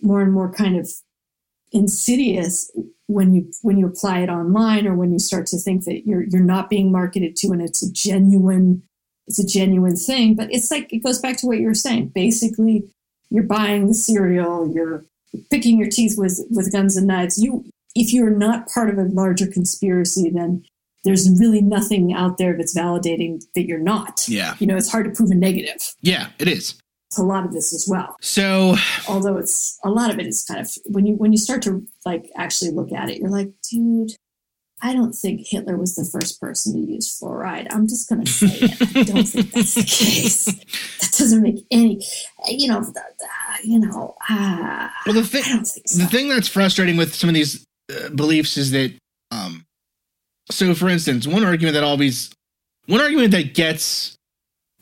[0.00, 0.88] more and more kind of
[1.72, 2.70] insidious
[3.06, 6.22] when you when you apply it online or when you start to think that you're
[6.22, 8.82] you're not being marketed to, and it's a genuine
[9.26, 10.34] it's a genuine thing.
[10.34, 12.08] But it's like it goes back to what you were saying.
[12.14, 12.84] Basically,
[13.32, 15.04] you're buying the cereal, you're
[15.50, 17.42] picking your teeth with with guns and knives.
[17.42, 17.64] You
[17.94, 20.64] if you're not part of a larger conspiracy, then
[21.04, 24.24] there's really nothing out there that's validating that you're not.
[24.28, 25.82] Yeah, You know, it's hard to prove a negative.
[26.00, 26.74] yeah, it is.
[27.10, 28.16] It's a lot of this as well.
[28.22, 28.76] So,
[29.08, 31.86] Although it's a lot of it is kind of when you when you start to
[32.06, 34.12] like actually look at it, you're like, dude,
[34.84, 37.68] I don't think Hitler was the first person to use fluoride.
[37.70, 38.96] I'm just gonna say it.
[38.96, 40.44] I don't think that's the case.
[40.46, 42.04] That doesn't make any,
[42.48, 42.82] you know,
[43.62, 44.16] you know.
[44.28, 46.02] Uh, well, the thing, I don't think so.
[46.02, 48.92] the thing that's frustrating with some of these uh, beliefs is that
[49.30, 49.64] um
[50.50, 52.30] so for instance one argument that always
[52.86, 54.16] one argument that gets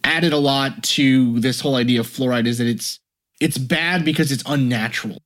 [0.02, 2.98] added a lot to this whole idea of fluoride is that it's
[3.40, 5.18] it's bad because it's unnatural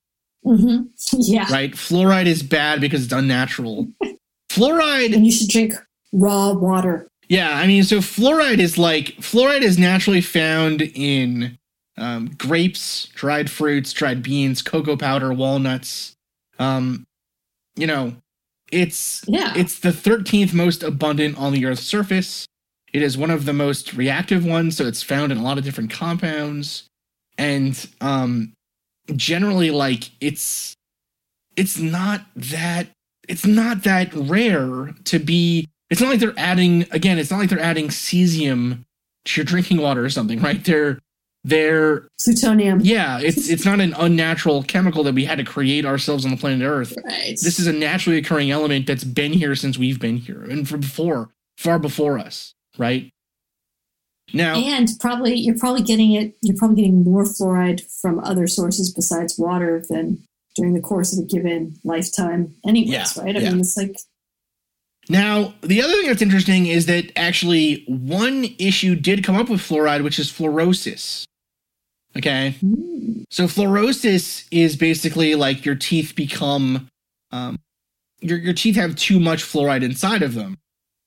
[0.44, 0.82] Mm-hmm.
[1.20, 3.88] Yeah, right fluoride is bad because it's unnatural
[4.54, 5.74] fluoride and you should drink
[6.12, 7.08] raw water.
[7.28, 11.58] yeah i mean so fluoride is like fluoride is naturally found in
[11.96, 16.12] um, grapes dried fruits dried beans cocoa powder walnuts.
[16.58, 17.04] Um
[17.76, 18.14] you know
[18.72, 22.46] it's Yeah, it's the 13th most abundant on the earth's surface.
[22.92, 25.64] It is one of the most reactive ones so it's found in a lot of
[25.64, 26.84] different compounds.
[27.38, 28.52] And um
[29.14, 30.74] generally like it's
[31.56, 32.88] it's not that
[33.28, 37.48] it's not that rare to be it's not like they're adding again it's not like
[37.50, 38.84] they're adding cesium
[39.24, 40.98] to your drinking water or something right they're
[41.44, 42.80] they're plutonium.
[42.82, 46.36] yeah it's it's not an unnatural chemical that we had to create ourselves on the
[46.36, 47.38] planet earth Right.
[47.42, 50.80] this is a naturally occurring element that's been here since we've been here and from
[50.80, 53.10] before far before us right
[54.32, 56.34] now and probably you're probably getting it.
[56.42, 60.24] You're probably getting more fluoride from other sources besides water than
[60.54, 62.54] during the course of a given lifetime.
[62.66, 63.36] Anyways, Yeah, right?
[63.36, 63.50] I yeah.
[63.50, 63.96] mean, it's like
[65.08, 69.60] now the other thing that's interesting is that actually one issue did come up with
[69.60, 71.24] fluoride which is fluorosis
[72.16, 76.88] okay hmm, So fluorosis is basically like your teeth become,
[77.32, 77.58] um,
[78.20, 80.56] your your teeth have too much fluoride inside of them,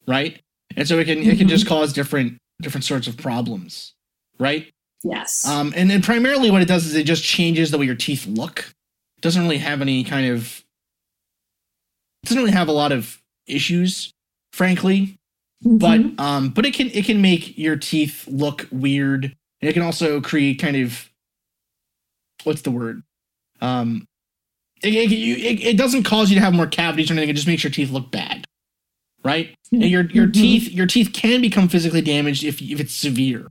[0.08, 0.40] right?
[0.76, 3.94] And so it can it can just cause different different sorts of problems,
[4.40, 4.70] right?
[5.04, 7.96] yes, Um, and then primarily what it does is it just changes the way your
[7.96, 8.74] teeth look.
[9.22, 10.64] Doesn't really have any kind of
[12.26, 14.12] doesn't really have a lot of issues,
[14.54, 15.18] frankly.
[15.64, 16.20] But Mhm.
[16.20, 19.26] um but it can it can make your teeth look weird.
[19.62, 21.10] And it can also create kind of
[22.44, 23.04] what's the word?
[23.62, 24.06] Um
[24.84, 27.30] it, it, you- it, it doesn't cause you to have more cavities or anything.
[27.30, 28.46] It just makes your teeth look bad
[29.26, 29.56] right?
[29.72, 30.34] And your your Mhm.
[30.34, 33.48] teeth your teeth can become physically damaged if if it's severe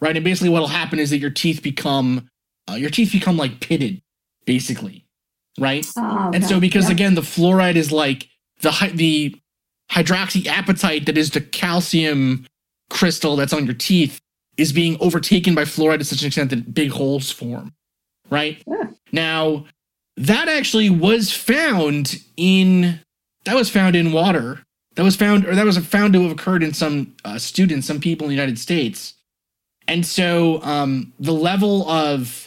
[0.00, 0.16] right?
[0.16, 2.28] And basically what'll happen is that your teeth become
[2.70, 4.02] uh, your teeth become like pitted
[4.46, 5.03] basically
[5.58, 5.86] right?
[5.96, 6.92] Ah, and so because Yeah.
[6.92, 8.28] again the fluoride is like
[8.60, 9.34] the the
[9.90, 12.46] hydroxyapatite that is the calcium
[12.90, 14.20] crystal that's on your teeth
[14.56, 17.72] is being overtaken by fluoride to such an extent that big holes form
[18.30, 18.62] right?
[18.66, 18.88] Yeah.
[19.12, 19.64] now
[20.16, 23.00] that actually was found in
[23.44, 24.60] that was found in water.
[24.94, 28.00] That was found or that was found to have occurred in some uh, students some
[28.00, 29.14] people in the united states.
[29.88, 32.43] And so um, the level of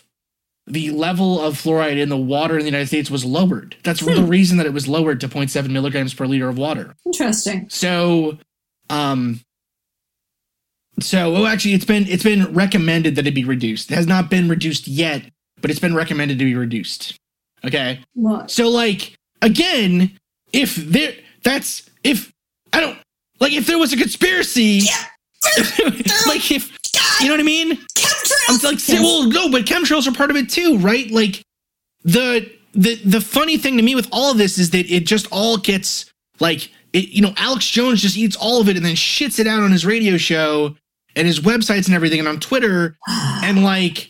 [0.69, 3.77] the level of fluoride in the water in the United States was lowered.
[3.83, 4.27] That's the Hmm.
[4.27, 6.93] reason that it was lowered to 0.7 milligrams per liter of water.
[7.05, 7.67] interesting.
[7.69, 8.37] So,
[8.89, 9.39] um,
[10.99, 13.91] so oh, actually, it's been it's been recommended that it be reduced.
[13.91, 15.23] It has not been reduced yet,
[15.61, 17.15] but it's been recommended to be reduced.
[17.63, 17.99] Okay.
[18.13, 18.49] What?
[18.49, 20.17] So like again,
[20.53, 21.13] if there
[21.43, 22.33] that's if
[22.73, 22.97] I don't
[23.39, 24.81] like if there was a conspiracy
[26.27, 26.71] like if
[27.21, 27.71] you know what I mean?
[28.49, 29.01] I'm like Yes.
[29.01, 31.09] well no, but chemtrails are part of it too, right?
[31.11, 31.41] Like
[32.03, 35.27] the the the funny thing to me with all of this is that it just
[35.31, 36.05] all gets
[36.39, 39.47] like it, you know, Alex Jones just eats all of it and then shits it
[39.47, 40.75] out on his radio show
[41.15, 44.09] and his websites and everything and on Twitter and like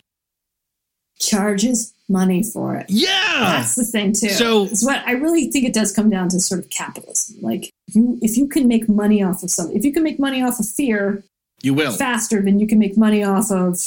[1.20, 2.86] charges money for it.
[2.88, 3.08] yeah.
[3.40, 4.30] That's the thing too.
[4.30, 7.36] So- it's what I really think it does come down to sort of capitalism.
[7.42, 10.42] Like you, if you can make money off of something, if you can make money
[10.42, 11.22] off of fear
[11.62, 11.92] You will.
[11.92, 13.78] faster than you can make money off of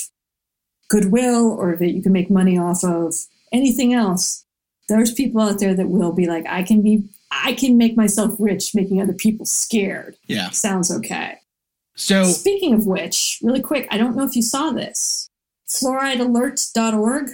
[0.89, 3.15] goodwill, or that you can make money off of
[3.51, 4.45] anything else,
[4.89, 8.35] there's people out there that will be like, I can be, I can make myself
[8.39, 10.15] rich making other people scared.
[10.27, 10.49] Yeah.
[10.49, 11.37] Sounds okay.
[11.95, 15.29] So Speaking of which, really quick, I don't know if you saw this.
[15.71, 17.29] Fluoridealert.org.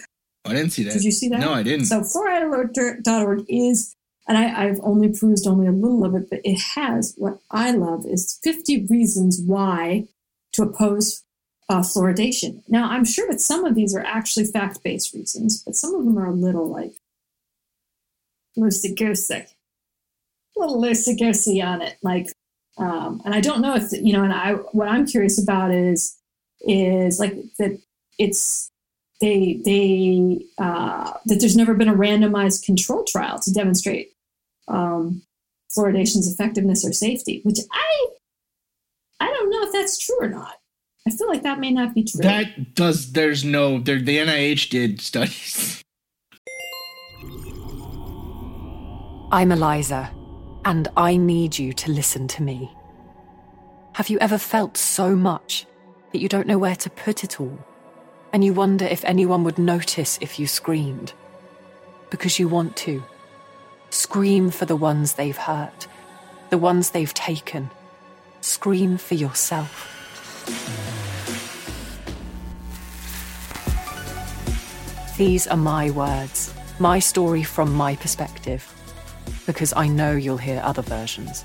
[0.46, 0.94] I didn't see that.
[0.94, 1.40] Did you see that?
[1.40, 1.86] No, I didn't.
[1.86, 3.96] So fluoridealert.org is,
[4.28, 7.72] and I, I've only perused only a little of it, but it has what I
[7.72, 10.08] love is 50 reasons why
[10.54, 11.24] to oppose
[11.70, 12.64] uh, fluoridation.
[12.68, 16.06] Now, I'm sure that some of these are actually fact based reasons, but some of
[16.06, 16.94] them are a little like
[18.58, 19.48] loosey goosey, a
[20.56, 21.98] little loosey goosey on it.
[22.02, 22.28] Like,
[22.78, 24.24] um, and I don't know if you know.
[24.24, 26.18] And I, what I'm curious about is,
[26.62, 27.80] is like that
[28.18, 28.72] it's
[29.22, 34.12] they they uh, that there's never been a randomized control trial to demonstrate
[34.68, 35.24] um,
[35.76, 38.08] fluoridation's effectiveness or safety, which I
[39.20, 40.56] I don't know if that's true or not.
[41.08, 42.22] I feel like that may not be true.
[42.22, 45.84] that does there's no there the NIH did studies.
[49.30, 50.10] I'm Eliza,
[50.64, 52.72] and I need you to listen to me.
[53.94, 55.66] Have you ever felt so much
[56.12, 57.58] that you don't know where to put it all?
[58.34, 61.14] And you wonder if anyone would notice if you screamed?
[62.10, 63.04] Because you want to.
[63.90, 65.88] Scream for the ones they've hurt,
[66.50, 67.70] the ones they've taken.
[68.42, 69.94] Scream for yourself.
[75.18, 78.74] These are my words, my story from my perspective
[79.48, 81.44] because I know you'll hear other versions.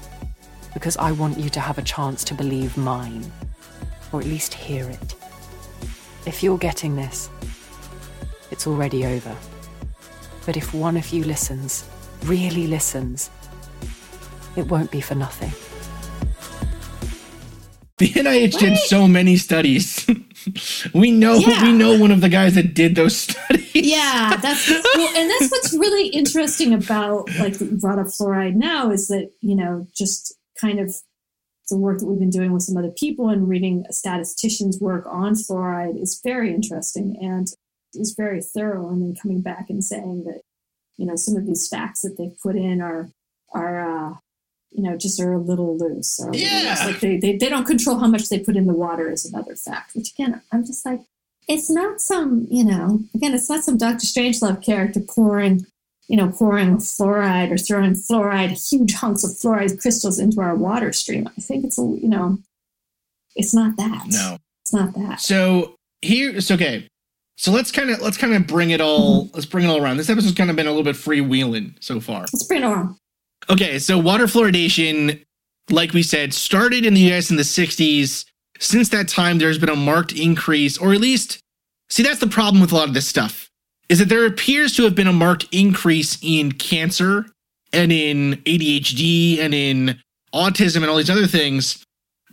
[0.75, 3.31] Because I want you to have a chance to believe mine,
[4.13, 5.15] or at least hear it.
[6.27, 7.29] If you're getting this,
[8.51, 9.37] it's already over.
[10.47, 11.85] But if one of you listens,
[12.25, 13.31] really listens,
[14.57, 15.53] it won't be for nothing.
[17.99, 20.07] The NIH did so many studies.
[20.95, 21.63] we know Yeah.
[21.63, 23.71] we know one of the guys that did those studies.
[23.75, 28.91] yeah, that's well, and that's what's really interesting about like you brought up fluoride now
[28.91, 30.93] is that you know just kind of
[31.73, 35.05] the work that we've been doing with some other people and reading a statistician's work
[35.07, 37.49] on fluoride is very interesting and
[37.95, 40.41] is very thorough and then coming back and saying that
[40.99, 43.09] you know some of these facts that they've put in are
[43.53, 44.15] are uh
[44.71, 46.69] you know just are a little loose or Yeah.
[46.71, 46.85] loose.
[46.87, 49.57] like they, they they don't control how much they put in the water is another
[49.57, 51.01] fact which again i'm just like
[51.49, 54.07] it's not some, you know, again, it's not some Dr.
[54.07, 55.67] Strangelove character pouring,
[56.09, 60.93] you know, pouring fluoride or throwing fluoride, huge hunks of fluoride crystals into our water
[60.93, 61.29] stream.
[61.37, 62.39] I think it's, a, you know,
[63.35, 64.07] it's not that.
[64.09, 64.37] No.
[64.63, 65.21] It's not that.
[65.21, 66.89] So here it's okay.
[67.37, 69.35] So let's kind of let's kind of bring it all mm-hmm.
[69.35, 69.97] let's bring it all around.
[69.97, 72.21] This episode's kind of been a little bit freewheeling so far.
[72.21, 72.97] Let's bring it on.
[73.51, 75.23] Okay, so water fluoridation,
[75.71, 78.25] like we said, started in the US in the 60s.
[78.61, 81.41] Since that time, there's been a marked increase, or at least,
[81.91, 83.51] see, that's the problem with a lot of this stuff,
[83.89, 87.27] is that there appears to have been a marked increase in cancer
[87.73, 89.99] and in ADHD and in
[90.35, 91.85] autism and all these other things.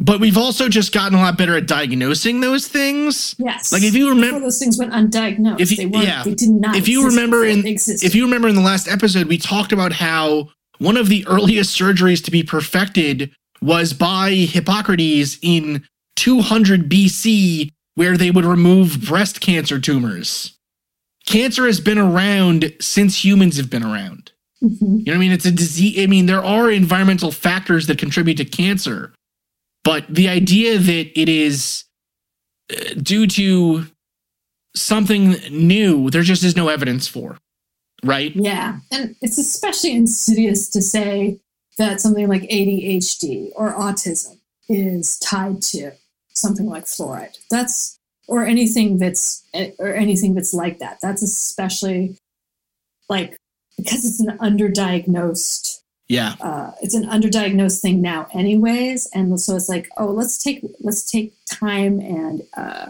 [0.01, 3.35] But we've also just gotten a lot better at diagnosing those things.
[3.37, 3.73] Yes.
[3.73, 6.23] Like if you remember, those things went undiagnosed, If you- they weren't, yeah.
[6.23, 9.27] they did not if you exist remember in if you remember in the last episode
[9.27, 10.47] we talked about how
[10.77, 13.31] one of the earliest surgeries to be perfected
[13.61, 15.83] was by hippocrates in
[16.15, 20.57] 200 bc where they would remove breast cancer tumors
[21.25, 24.31] cancer has been around since humans have been around
[24.63, 24.79] Mhm.
[24.81, 27.97] you know what i mean it's a disease i mean there are environmental factors that
[27.97, 29.13] contribute to cancer
[29.83, 31.85] but the idea that it is
[32.71, 33.85] uh, due to
[34.75, 37.37] something new there just is no evidence for
[38.03, 41.39] right Yeah, and it's especially insidious to say
[41.77, 44.37] that something like ADHD or autism
[44.69, 45.91] is tied to
[46.33, 47.37] something like fluoride.
[47.49, 47.98] That's
[48.29, 49.43] or anything that's
[49.79, 50.99] or anything that's like that.
[51.01, 52.17] That's especially
[53.09, 53.35] like
[53.77, 55.77] because it's an underdiagnosed
[56.09, 60.63] yeah uh, it's an underdiagnosed thing now anyways and so it's like oh let's take
[60.81, 62.87] let's take time and uh,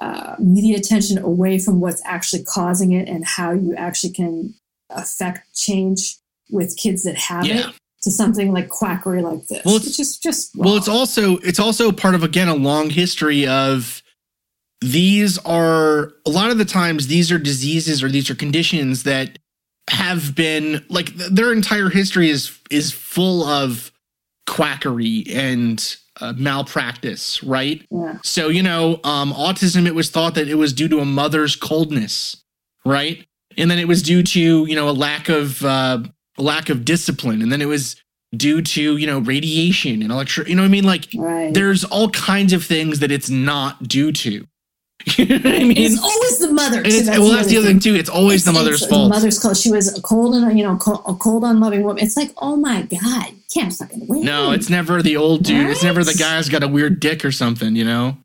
[0.00, 4.54] uh, media attention away from what's actually causing it and how you actually can
[4.90, 6.16] affect change
[6.50, 7.68] with kids that have Yeah.
[7.68, 11.60] it to something like quackery like this, Well, it's- is just Well, it's also it's
[11.60, 14.01] also part of again a long history of
[14.82, 19.38] these are a lot of the times these are diseases or these are conditions that
[19.90, 23.92] have been like th- their entire history is is full of
[24.46, 27.86] quackery and uh, malpractice, right?
[27.90, 28.18] yeah.
[28.22, 31.56] So, you know, um, autism, it was thought that it was due to a mother's
[31.56, 32.42] coldness,
[32.84, 33.26] right?
[33.56, 36.00] And then it was due to, you know, a lack of, uh,
[36.38, 37.42] a lack of discipline.
[37.42, 37.96] And then it was
[38.34, 40.84] due to, you know, radiation and electric, you know what I mean?
[40.84, 41.52] Like, right.
[41.52, 44.46] there's all kinds of things that it's not due to.
[45.16, 45.76] you know what I mean?
[45.76, 46.82] it's always the mother.
[46.82, 46.90] Too.
[46.90, 47.94] it's, well, that's the other thing, too.
[47.94, 49.10] It's always the mother's it's fault.
[49.10, 49.56] The mother's cold.
[49.56, 52.02] She was a cold and you know cold, a cold, unloving woman.
[52.02, 54.24] It's like, oh my god, you can't fucking win.
[54.24, 55.70] no, it's never the old dude.
[55.70, 58.16] It's never the guy who's got a weird dick or something, you know?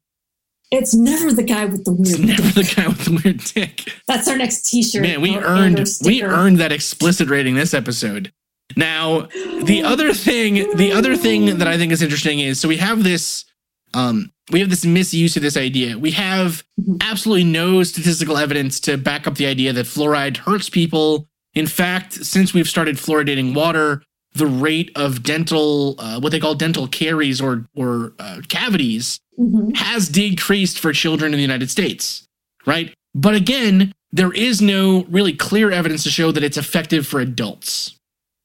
[0.71, 2.27] it's never the guy with the It's weird.
[2.37, 3.93] never the guy with the weird dick.
[4.07, 5.01] That's our next T-shirt.
[5.01, 8.33] Man, we earned we earned that explicit rating this episode.
[8.75, 9.21] Now,
[9.63, 13.03] the other thing, the other thing that I think is interesting is so we have
[13.03, 13.45] this
[13.93, 15.97] um we have this misuse of this idea.
[15.97, 16.97] We have Mhm.
[17.01, 21.27] absolutely no statistical evidence to back up the idea that fluoride hurts people.
[21.53, 26.53] In fact, since we've started fluoridating water, the rate of dental uh, what they call
[26.55, 29.75] dental caries or or uh, cavities Mhm.
[29.75, 32.23] has decreased for children in the United States,
[32.65, 32.93] right?
[33.15, 37.95] But again, there is no really clear evidence to show that it's effective for adults.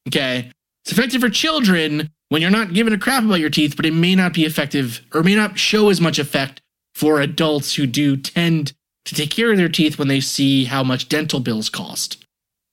[0.09, 0.51] Okay.
[0.85, 3.93] It's effective for children when you're not giving a crap about your teeth, but it
[3.93, 6.63] may not be effective or may not show as much effect
[6.95, 8.73] for adults who do tend
[9.05, 12.25] to take care of their teeth when they see how much dental bills cost.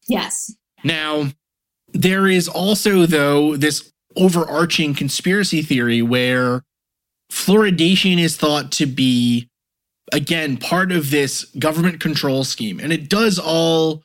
[0.07, 0.55] Yes.
[0.85, 1.31] Now,
[1.91, 6.63] there is also, though, this overarching conspiracy theory where
[7.29, 9.49] fluoridation is thought to be,
[10.13, 12.79] again, part of this government control scheme.
[12.79, 14.03] And it does all,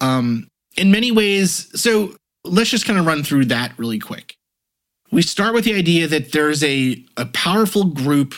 [0.00, 0.48] um,
[0.78, 1.68] in many ways.
[1.78, 4.33] So let's just kind of run through that really quick.
[5.14, 8.34] We start with the idea that there's a, a powerful group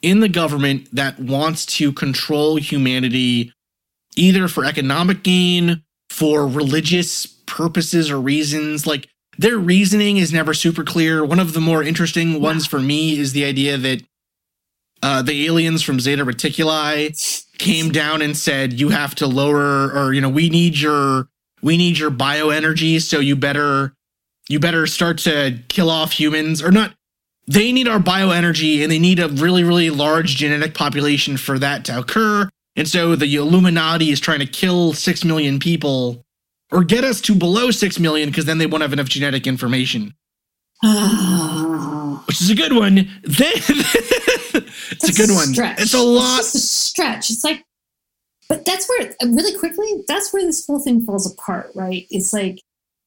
[0.00, 3.52] in the government that wants to control humanity
[4.16, 8.86] either for economic gain for religious purposes or reasons.
[8.86, 11.22] Like their reasoning is never super clear.
[11.22, 14.02] One of the more interesting ones for me is the idea that
[15.02, 20.14] uh, the aliens from Zeta Reticuli came down and said, "You have to lower, or
[20.14, 21.28] you know, we need your
[21.60, 23.92] we need your bioenergy, so you better
[24.48, 26.94] you better start to kill off humans, or not."
[27.46, 31.84] They need our bioenergy, and they need a really really large genetic population for that
[31.86, 32.48] to occur.
[32.78, 36.24] And so the Illuminati is trying to kill 6 million people
[36.70, 40.14] or get us to below 6 million because then they won't have enough genetic information,
[42.26, 42.94] which is a good one.
[43.24, 44.60] They, it's a
[45.00, 45.48] that's good one.
[45.48, 45.80] Stretch.
[45.80, 46.38] It's a lot.
[46.38, 47.30] It's a stretch.
[47.30, 47.64] It's like,
[48.48, 50.04] but that's where really quickly.
[50.06, 52.06] That's where this whole thing falls apart, right?
[52.10, 52.60] It's like,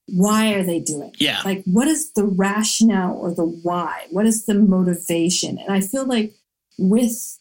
[0.08, 1.10] why are they doing?
[1.10, 1.22] it?
[1.22, 1.42] Yeah.
[1.46, 4.08] Like, what is the rationale or the why?
[4.10, 5.58] What is the motivation?
[5.58, 6.34] And I feel like
[6.78, 7.38] with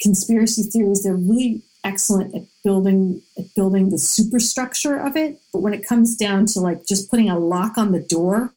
[0.00, 5.38] conspiracy theories, they're really excellent at building at building the superstructure of it.
[5.52, 8.52] But when it comes down to like just putting a lock on the door,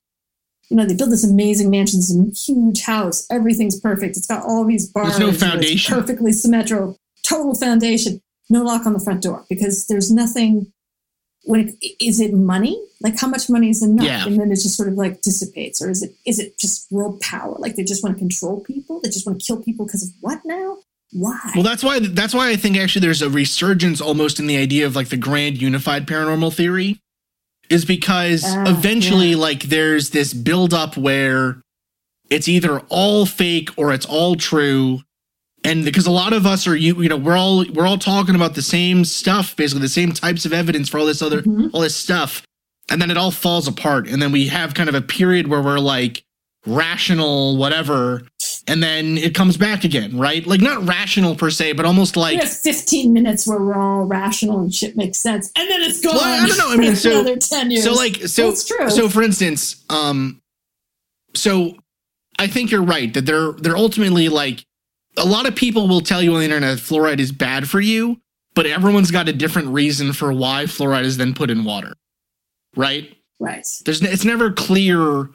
[0.69, 4.17] you know, they build this amazing mansion, this huge house, everything's perfect.
[4.17, 5.95] It's got all these bars, There's no foundation.
[5.95, 10.73] perfectly symmetrical, total foundation, no lock on the front door because there's nothing.
[11.43, 12.79] When it, is it money?
[13.01, 14.05] Like how much money is enough?
[14.05, 14.25] Yeah.
[14.27, 17.21] And then it just sort of like dissipates, or is it is it just world
[17.21, 17.55] power?
[17.57, 18.99] Like they just want to control people?
[19.01, 20.77] They just want to kill people because of what now?
[21.11, 21.39] Why?
[21.55, 24.85] Well, that's why that's why I think actually there's a resurgence almost in the idea
[24.85, 26.99] of like the grand unified paranormal theory
[27.69, 29.37] is because Ah, eventually yeah.
[29.37, 31.61] like there's this build up where
[32.29, 35.01] it's either all fake or it's all true
[35.63, 38.35] and because a lot of us are you you know we're all we're all talking
[38.35, 41.69] about the same stuff basically the same types of evidence for all this other Mhm.
[41.73, 42.43] all this stuff
[42.89, 45.61] and then it all falls apart and then we have kind of a period where
[45.61, 46.23] we're like
[46.65, 48.21] rational whatever
[48.67, 52.39] and then it comes back again right like not rational per se but almost like
[52.39, 56.15] have 15 minutes where we're all rational and shit makes sense, and then it's gone.
[56.15, 56.71] Well, I don't know.
[56.71, 57.83] I mean, so- another 10 years.
[57.83, 58.89] so like so That's true.
[58.89, 60.41] so for instance um
[61.33, 61.75] so
[62.37, 64.65] i think you're right that they're they're ultimately like
[65.17, 67.79] a lot of people will tell you on the internet that fluoride is bad for
[67.81, 68.19] you
[68.55, 71.93] but everyone's got a different reason for why fluoride is then put in water
[72.75, 73.15] right?
[73.39, 73.65] Right.
[73.85, 75.29] there's it's never clear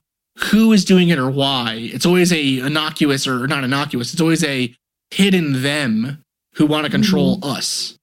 [0.50, 1.74] who is doing it or why.
[1.78, 4.74] It's always a innocuous or not innocuous it's always a
[5.10, 6.22] hidden them
[6.54, 7.96] who want to control us.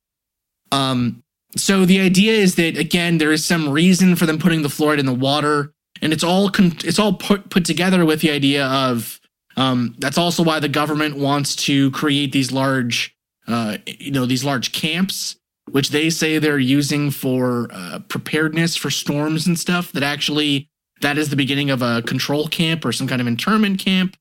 [0.71, 1.23] Um
[1.55, 4.99] so the idea is that again there is some reason for them putting the fluoride
[4.99, 8.65] in the water and it's all con- it's all put put together with the idea
[8.65, 9.19] of
[9.57, 13.15] um that's also why the government wants to create these large
[13.47, 15.35] uh, you know, these large camps,
[15.71, 19.91] which they say they're using for uh, preparedness for storms and stuff.
[19.91, 20.69] That actually
[21.01, 24.15] that is the beginning of a control camp or some kind of internment camp.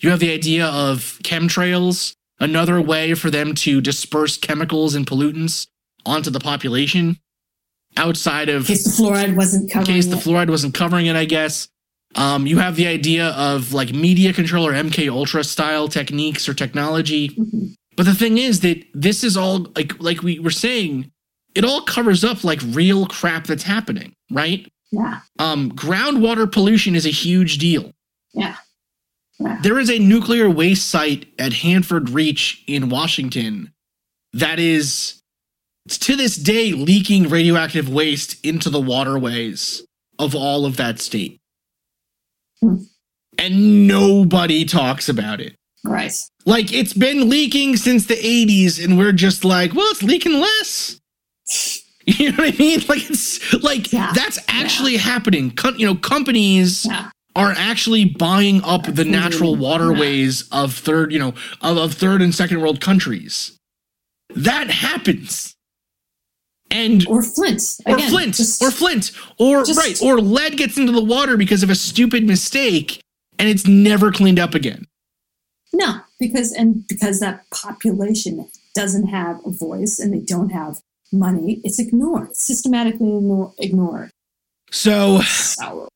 [0.00, 5.68] You have the idea of chemtrails, another way for them to disperse chemicals and pollutants
[6.04, 7.18] onto the population
[7.96, 11.16] outside of In case the fluoride wasn't in covering case the fluoride wasn't covering it,
[11.16, 11.68] I guess.
[12.16, 16.54] Um, you have the idea of like media control or MK Ultra style techniques or
[16.54, 17.28] technology.
[17.28, 17.74] Mhm.
[17.96, 21.10] But the thing is that this is all like like we were saying,
[21.54, 24.66] it all covers up like real crap that's happening, right?
[24.92, 25.20] Yeah.
[25.38, 27.92] Um, groundwater pollution is a huge deal.
[28.34, 28.56] Yeah.
[29.38, 29.58] Yeah.
[29.62, 33.72] There is a nuclear waste site at Hanford Reach in Washington
[34.32, 35.20] that is
[35.88, 39.82] to this day leaking radioactive waste into the waterways
[40.18, 41.38] of all of that state.
[43.38, 45.54] And nobody talks about it.
[45.84, 46.12] Right.
[46.46, 51.00] Like it's been leaking since the 80s, and we're just like, well, it's leaking less.
[52.08, 52.78] You know what I mean?
[52.88, 54.12] Like it's like Yeah.
[54.14, 55.50] that's actually happening.
[55.50, 57.10] Com- you know, companies Yeah.
[57.34, 59.10] are actually buying up the Absolutely.
[59.10, 63.58] natural waterways of third, you know, of, of third and second world countries.
[64.36, 65.55] That happens.
[66.70, 67.62] And Or Flint.
[67.86, 71.62] or Flint, just- or Flint, or just- right, or lead gets into the water because
[71.62, 73.00] of a stupid mistake,
[73.38, 74.84] and it's never cleaned up again.
[75.72, 80.80] No, because and because that population doesn't have a voice and they don't have
[81.12, 82.30] money, it's ignored.
[82.30, 83.20] It's systematically
[83.58, 84.10] ignored.
[84.70, 85.88] So, So,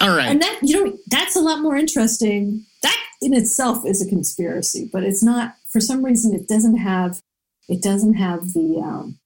[0.00, 2.66] all right, and that you know that's a lot more interesting.
[2.82, 5.54] That in itself is a conspiracy, but it's not.
[5.70, 7.20] For some reason, it doesn't have.
[7.68, 8.80] It doesn't have the.
[8.82, 9.18] Um,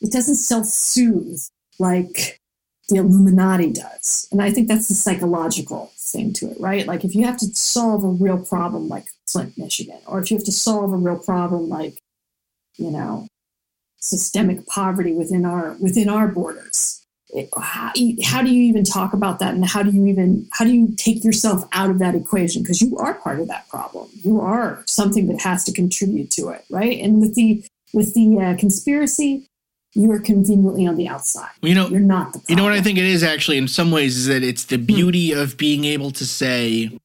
[0.00, 1.40] it doesn't self-soothe
[1.78, 2.38] like
[2.88, 6.86] the Illuminati does, and I think that's the psychological thing to it, right?
[6.86, 10.36] Like if you have to solve a real problem like Flint, Michigan, or if you
[10.36, 12.00] have to solve a real problem like,
[12.76, 13.28] you know,
[14.00, 16.96] systemic poverty within our within our borders.
[17.32, 17.92] It, how,
[18.24, 20.92] how do you even talk about that and how do you even how do you
[20.96, 24.82] take yourself out of that equation because you are part of that problem you are
[24.86, 29.46] something that has to contribute to it right and with the with the uh, conspiracy
[29.94, 32.44] you are conveniently on the outside you know, you're not the problem.
[32.48, 34.76] you know what I think it is actually in some ways is that it's the
[34.76, 34.84] hmm.
[34.84, 36.98] beauty of being able to say.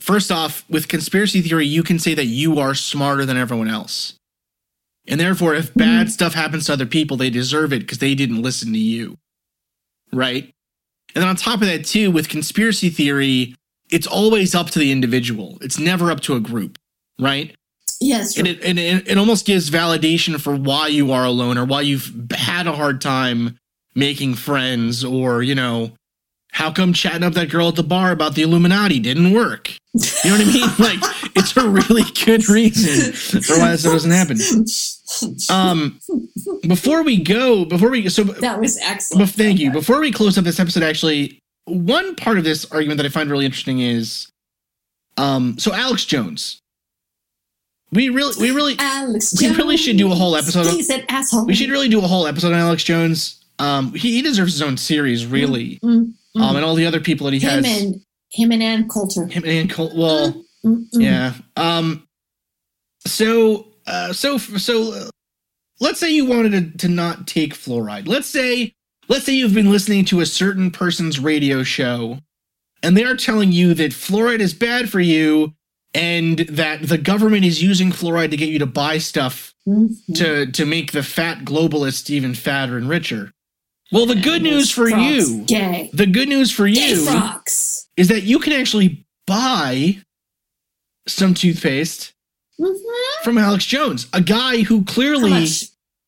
[0.00, 4.14] First off, with conspiracy theory, you can say that you are smarter than everyone else.
[5.06, 5.80] And therefore, if hmm.
[5.80, 9.18] bad stuff happens to other people, they deserve it because they didn't listen to you.
[10.12, 10.52] Right?
[11.14, 13.56] And then on top of that, too, with conspiracy theory,
[13.90, 15.58] it's always up to the individual.
[15.60, 16.78] It's never up to a group,
[17.18, 17.54] right?
[18.00, 21.64] Yes And it, and it, it almost gives validation for why you are alone or
[21.64, 23.58] why you've had a hard time
[23.94, 25.92] making friends or, you know,
[26.52, 29.70] how come chatting up that girl at the bar about the Illuminati didn't work?
[30.24, 30.68] You know what I mean?
[30.78, 30.98] Like,
[31.36, 34.38] it's a really good reason for why this doesn't happen.
[35.48, 36.00] Um,
[36.66, 39.70] before we go, before we so that was excellent but thank you.
[39.70, 43.30] Before we close up this episode, actually, one part of this argument that I find
[43.30, 44.28] really interesting is,
[45.16, 46.60] um, so Alex Jones.
[47.92, 51.02] We really, we really, Alex we really should do a whole episode on- He's an
[51.08, 51.46] asshole.
[51.46, 53.44] we should really do a whole episode on Alex Jones.
[53.58, 55.78] Um, he, he deserves his own series, really.
[55.84, 56.40] Mm, mm.
[56.40, 57.82] Um, and all the other people that he him has.
[57.82, 57.96] and
[58.30, 59.26] him and Ann Coulter.
[59.26, 60.32] him and Col- well,
[60.64, 61.02] Mm, mm.
[61.02, 61.32] yeah.
[61.56, 62.06] Um,
[63.06, 65.10] so, uh, so, so, uh,
[65.80, 68.06] let's say you wanted to, to not take fluoride.
[68.06, 68.74] Let's say,
[69.08, 72.18] let's say you've been listening to a certain person's radio show,
[72.82, 75.54] and they are telling you that fluoride is bad for you,
[75.94, 79.94] and that the government is using fluoride to get you to buy stuff Mhm.
[80.16, 83.32] to to make the fat globalists even fatter and richer.
[83.92, 85.90] Well, the good news for you, Gay.
[85.92, 87.86] the good news for Gay you frogs.
[87.96, 89.98] is that you can actually buy
[91.08, 92.12] some toothpaste
[92.60, 92.74] Mhm.
[93.24, 95.46] from Alex Jones, a guy who clearly.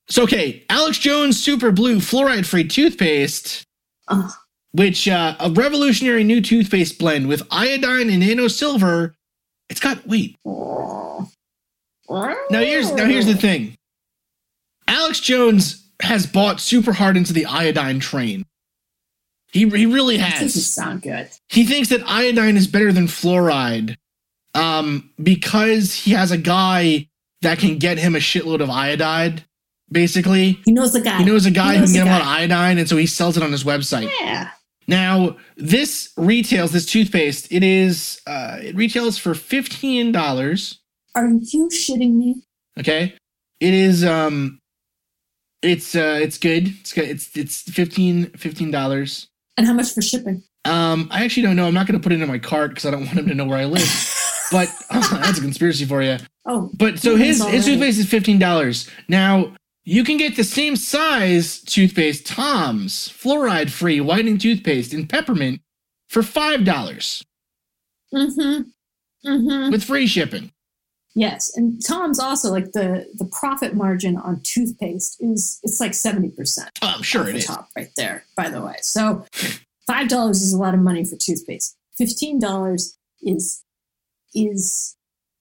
[0.09, 3.65] So, okay, Alex Jones Super Blue Fluoride Free Toothpaste,
[4.09, 4.33] Oh,
[4.73, 9.17] which uh, a revolutionary new toothpaste blend with iodine and nano silver.
[9.73, 10.37] It's got wait.
[10.45, 11.27] Now
[12.51, 13.75] here's now here's the thing.
[14.87, 18.45] Alex Jones has bought super hard into the iodine train.
[19.51, 20.71] He he really That doesn't has.
[20.71, 21.31] sound good.
[21.49, 23.97] He thinks that iodine is better than fluoride,
[24.55, 27.09] um, because he has a guy
[27.41, 29.43] that can get him a shitload of iodide.
[29.91, 31.17] Basically, He knows the guy.
[31.19, 32.99] he knows a guy He who can get him a lot of iodine, and so
[32.99, 34.11] he sells it on his website.
[34.21, 34.51] Yeah.
[34.89, 37.53] Now, this retails this toothpaste.
[37.53, 40.81] It is uh, it retails for fifteen dollars.
[41.15, 42.43] Are you shitting me?
[42.79, 43.15] Okay.
[43.61, 44.59] It is um
[45.63, 46.69] it's uh it's good.
[46.81, 47.09] It's good.
[47.09, 49.27] It's it's 15 $15.
[49.57, 50.43] And how much for shipping?
[50.65, 51.67] Um I actually don't know.
[51.67, 53.35] I'm not going to put it in my cart cuz I don't want him to
[53.35, 53.89] know where I live.
[54.51, 56.17] but that's a conspiracy for you.
[56.47, 58.89] Oh, But so his his toothpaste is fifteen dollars.
[59.09, 59.55] Now
[59.85, 65.61] you can get the same size toothpaste, Tom's fluoride free whitening toothpaste in peppermint
[66.09, 67.25] for five dollars
[68.15, 68.63] mm-hmm.
[69.29, 69.71] Mm-hmm.
[69.71, 70.53] with free shipping.
[71.15, 76.31] Yes, and Tom's also like the the profit margin on toothpaste is it's like seventy
[76.31, 76.71] percent.
[76.81, 77.47] Oh, I'm sure it the is.
[77.47, 78.25] top right there.
[78.37, 79.27] By the way, so
[79.87, 81.77] five dollars is a lot of money for toothpaste.
[81.99, 83.63] Fifteen dollars is
[84.35, 84.97] is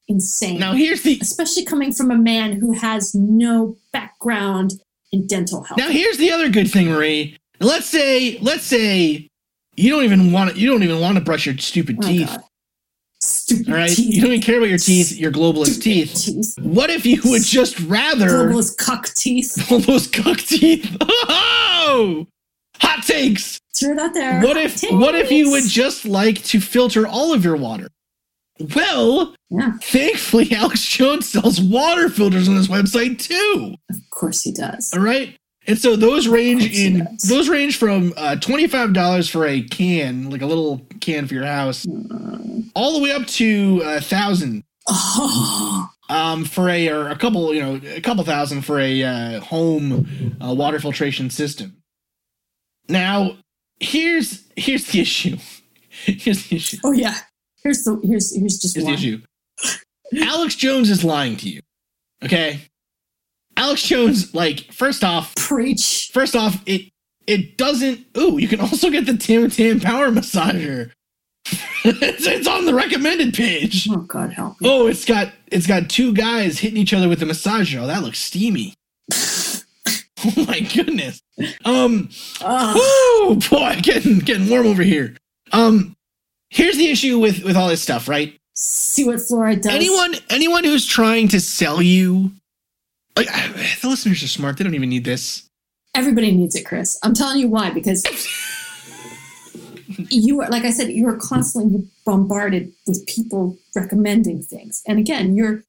[0.07, 0.59] insane.
[0.59, 4.73] Now here's the especially coming from a man who has no background
[5.11, 5.77] in dental health.
[5.77, 7.37] now here's the other good thing, Marie.
[7.59, 9.27] Let's say let's say
[9.75, 12.27] you don't even want to you don't even want to brush your stupid Oh, teeth.
[12.27, 12.41] God.
[13.23, 14.15] Stupid All right, teeth.
[14.15, 16.15] you don't even care about your teeth, your globalist teeth.
[16.15, 16.55] teeth.
[16.59, 19.53] What if you would just rather Globalist cuck teeth.
[19.85, 20.97] those cock teeth?
[21.83, 22.25] Oh,
[22.79, 23.59] hot takes.
[23.75, 24.41] Throw it out there.
[24.41, 27.89] What if what if you would just like to filter all of your water?
[28.75, 33.75] Well, Yeah, thankfully Alex Jones sells water filters on his website too.
[33.89, 34.93] of course he does.
[34.93, 35.35] All right.
[35.67, 40.29] And so those range in those range from uh, twenty five dollars for a can,
[40.31, 41.85] like a little can for your house,
[42.73, 47.61] all the way up to a thousand Oh, um, for a or a couple, you
[47.61, 51.77] know, a couple thousand for a uh, home uh, water filtration system.
[52.89, 53.37] Now,
[53.79, 55.37] here's here's the issue.
[56.05, 56.77] here's the issue.
[56.83, 57.15] oh yeah.
[57.63, 58.93] Here's the here's here's just Here's the one.
[58.99, 59.21] issue.
[60.23, 61.61] Alex Jones is lying to you.
[62.23, 62.61] Okay.
[63.57, 66.09] Alex Jones, like, first off, Preach.
[66.13, 66.89] first off, it
[67.27, 68.05] it doesn't.
[68.17, 70.91] Ooh, you can also get the Tim Tam Power Massager.
[71.85, 73.87] it's, it's on the recommended page.
[73.89, 74.69] Oh God help me.
[74.69, 77.81] Oh, it's got it's got two guys hitting each other with the massager.
[77.81, 78.73] Oh, that looks steamy.
[79.13, 81.21] oh my goodness.
[81.65, 82.09] Um.
[82.43, 85.15] Woo, boy, getting getting warm over here.
[85.51, 85.95] Um.
[86.51, 88.37] Here's the issue with with all this stuff, right?
[88.53, 89.73] see what fluoride does.
[89.73, 92.29] anyone anyone who's trying to sell you
[93.15, 93.27] like
[93.81, 95.49] the listeners are smart they don't even need this
[95.93, 96.97] Everybody needs it, Chris.
[97.03, 97.71] I'm telling you why.
[97.71, 98.05] Because
[100.09, 104.81] you are, like I said, you are constantly bombarded with people recommending things.
[104.87, 105.63] And again, you're,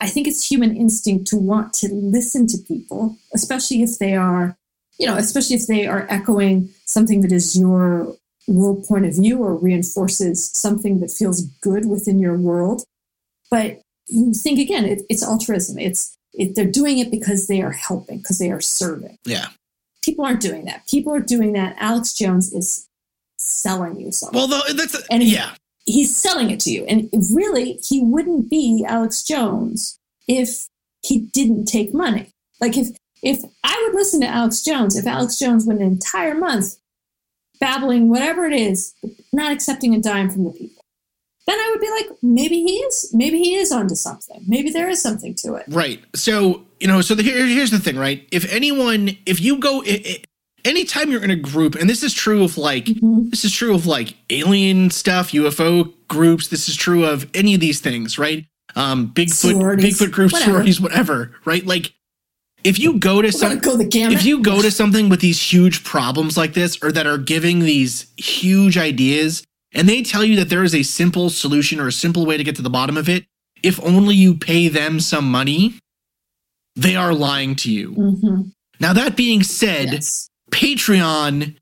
[0.00, 4.56] I think it's human instinct to want to listen to people, especially if they are,
[4.98, 8.16] you know, especially if they are echoing something that is your
[8.48, 12.84] world point of view or reinforces something that feels good within your world.
[13.50, 15.78] But you think again, it, it's altruism.
[15.78, 19.46] It's, it, they're doing it because they are helping, because they are serving yeah
[20.04, 20.86] people aren't doing that.
[20.86, 21.74] People are doing that.
[21.80, 22.86] Alex Jones is
[23.38, 24.38] selling you something.
[24.38, 25.54] well though that's And he- yeah
[25.88, 26.84] He's selling it to you.
[26.86, 30.66] And really, he wouldn't be Alex Jones if
[31.02, 32.30] he didn't take money.
[32.60, 32.88] Like if
[33.22, 36.76] if I would listen to Alex Jones, if Alex Jones went an entire month
[37.60, 38.94] babbling whatever it is,
[39.32, 40.82] not accepting a dime from the people,
[41.46, 44.42] then I would be like, maybe he is, maybe he is onto something.
[44.48, 45.64] Maybe there is something to it.
[45.68, 49.58] right so you know so the, here, here's the thing right if anyone if you
[49.58, 50.16] go i i
[50.64, 53.30] anytime you're in a group and this is true of like Mhm.
[53.30, 57.60] this is true of like alien stuff ufo groups this is true of any of
[57.60, 58.44] these things right
[58.74, 60.50] um bigfoot Sororities, bigfoot groups whatever.
[60.50, 61.92] sororities whatever right like
[62.66, 66.36] if you go to some go if you go to something with these huge problems
[66.36, 70.64] like this or that are giving these huge ideas and they tell you that there
[70.64, 73.24] is a simple solution or a simple way to get to the bottom of it
[73.62, 75.74] if only you pay them some money
[76.74, 78.52] they are lying to you Mhm.
[78.80, 80.28] now that being said Yes.
[80.50, 81.56] patreon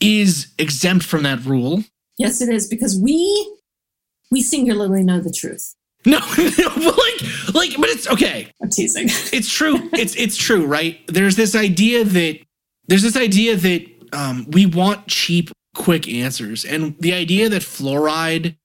[0.00, 1.84] is exempt from that rule
[2.18, 3.16] Yes, it is because we
[4.32, 5.74] we singularly know the truth.
[6.12, 9.06] no, no but like like but it's okay I'm teasing.
[9.32, 9.88] it's true.
[9.92, 11.00] It's it's true, right?
[11.06, 12.40] There's this idea that
[12.86, 18.56] there's this idea that um, we want cheap, quick answers, and the idea that fluoride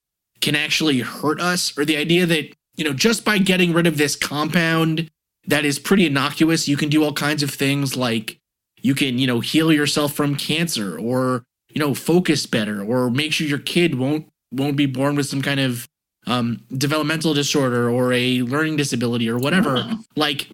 [0.42, 3.98] can actually hurt us, or the idea that you know just by getting rid of
[3.98, 5.10] this compound
[5.48, 8.40] that is pretty innocuous, you can do all kinds of things like
[8.82, 13.32] you can you know heal yourself from cancer, or you know focus better, or make
[13.32, 15.88] sure your kid won't won't be born with some kind of
[16.26, 19.78] um, developmental disorder or a learning disability or whatever.
[19.78, 20.00] Oh.
[20.16, 20.50] Like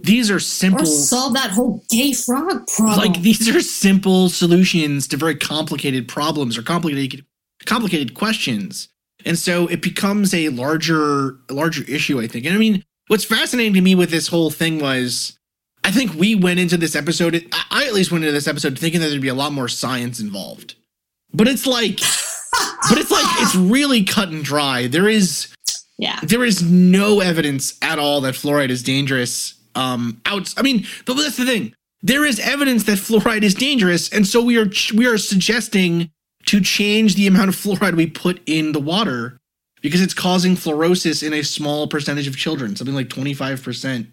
[0.00, 0.84] these are or simple.
[0.86, 2.98] solve that whole gay frog problem.
[2.98, 7.24] Like these are simple solutions to very complicated problems or complicated
[7.66, 8.88] complicated questions.
[9.24, 12.46] And so it becomes a larger larger issue, I think.
[12.46, 15.38] And I mean, what's fascinating to me with this whole thing was
[15.84, 18.76] I think we went into this episode I- I at least went into this episode
[18.78, 20.74] thinking that there'd be a lot more science involved.
[21.32, 22.00] But it's like
[22.88, 24.86] but it's like it's really cut and dry.
[24.86, 25.54] There is
[25.98, 26.18] yeah.
[26.22, 29.54] there is no evidence at all that fluoride is dangerous.
[29.74, 30.52] Um, out.
[30.56, 31.74] I mean, but that's the thing.
[32.02, 36.10] There is evidence that fluoride is dangerous, and so we are we are suggesting
[36.46, 39.38] to change the amount of fluoride we put in the water
[39.80, 44.12] because it's causing fluorosis in a small percentage of children, something like 25%.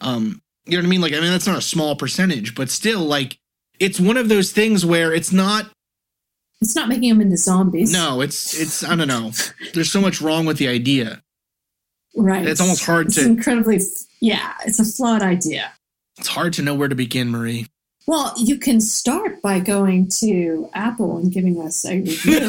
[0.00, 1.00] Um, you know what I mean?
[1.00, 3.38] Like, I mean, that's not a small percentage, but still, like,
[3.78, 5.70] it's one of those things where it's not.
[6.64, 7.92] It's not making them into zombies.
[7.92, 9.32] No, it's, it's, I don't know.
[9.74, 11.22] There's so much wrong with the idea.
[12.16, 12.46] Right.
[12.48, 13.80] It's almost hard it's to- incredibly,
[14.20, 15.72] yeah, it's a flawed idea.
[16.18, 17.66] It's hard to know where to begin, Marie.
[18.06, 22.40] Well, you can start by going to Apple and giving us a review,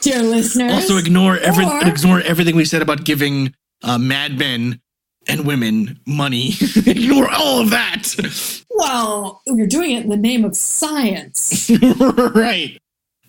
[0.00, 0.72] dear listeners.
[0.72, 4.80] also, ignore every, Or- ignore everything we said about giving uh, madmen
[5.28, 6.52] and women money.
[6.86, 8.63] ignore all of that.
[8.74, 11.70] Well, you're doing it in the name of science.
[12.00, 12.78] right.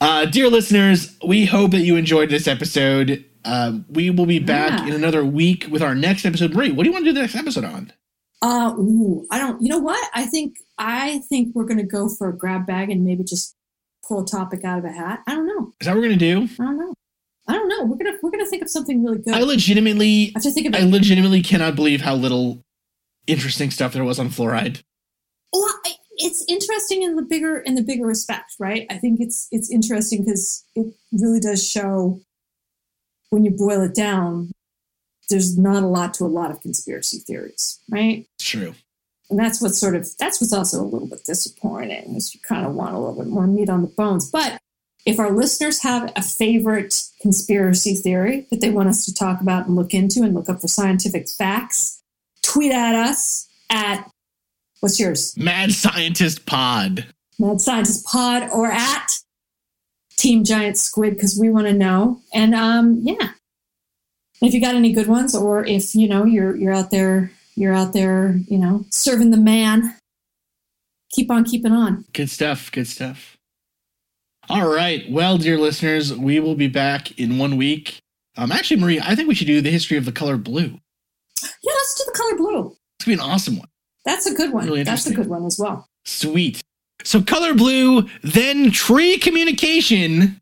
[0.01, 3.23] Uh, dear listeners, we hope that you enjoyed this episode.
[3.43, 4.87] Uh, we will be back Yeah.
[4.87, 6.53] in another week with our next episode.
[6.53, 7.93] Marie, what do you want to do the next episode on?
[8.41, 9.61] Uh, ooh, I don't.
[9.61, 10.09] You know what?
[10.13, 13.55] I think I think we're going to go for a grab bag and maybe just
[14.07, 15.21] pull a topic out of a hat.
[15.27, 15.71] I don't know.
[15.79, 16.43] Is that what we're gonna do?
[16.59, 16.93] I don't know.
[17.47, 17.83] I don't know.
[17.85, 19.33] We're gonna we're gonna think of something really good.
[19.33, 22.61] I I legitimately, have to think of I legitimately cannot believe how little
[23.25, 24.81] interesting stuff there was on fluoride.
[25.55, 25.73] Well,
[26.17, 28.85] it's interesting in the bigger in the bigger respect, right?
[28.89, 32.19] I think it's it's interesting because it really does show
[33.29, 34.51] when you boil it down.
[35.29, 38.27] There's not a lot to a lot of conspiracy theories, right?
[38.39, 38.75] True.
[39.29, 42.65] And that's what's sort of that's what's also a little bit disappointing is you kind
[42.65, 44.29] of want a little bit more meat on the bones.
[44.29, 44.59] But
[45.05, 49.67] if our listeners have a favorite conspiracy theory that they want us to talk about
[49.67, 52.01] and look into and look up for scientific facts,
[52.43, 54.11] tweet at us at
[54.85, 55.35] what's yours?
[55.35, 57.07] Mad Scientist Pod.
[57.39, 59.17] Mad Scientist Pod or at
[60.15, 62.21] Team Giant Squid because we want to know.
[62.35, 63.29] And um, yeah,
[64.43, 67.73] if you got any good ones, or if you know you're you're out there, you're
[67.73, 69.95] out there, you know, serving the man.
[71.13, 72.05] Keep on keeping on.
[72.13, 72.71] Good stuff.
[72.71, 73.37] Good stuff.
[74.49, 75.09] All right.
[75.09, 77.97] Well, dear listeners, we will be back in one week.
[78.37, 80.79] Um, actually, Marie, I think we should do the history of the color blue.
[81.41, 82.77] Yeah, let's do the color blue.
[82.99, 83.69] It's gonna be an awesome one.
[84.05, 84.65] That's a good one.
[84.65, 85.87] Really That's a good one as well.
[86.05, 86.61] Sweet.
[87.03, 90.39] So color blue, then tree communication,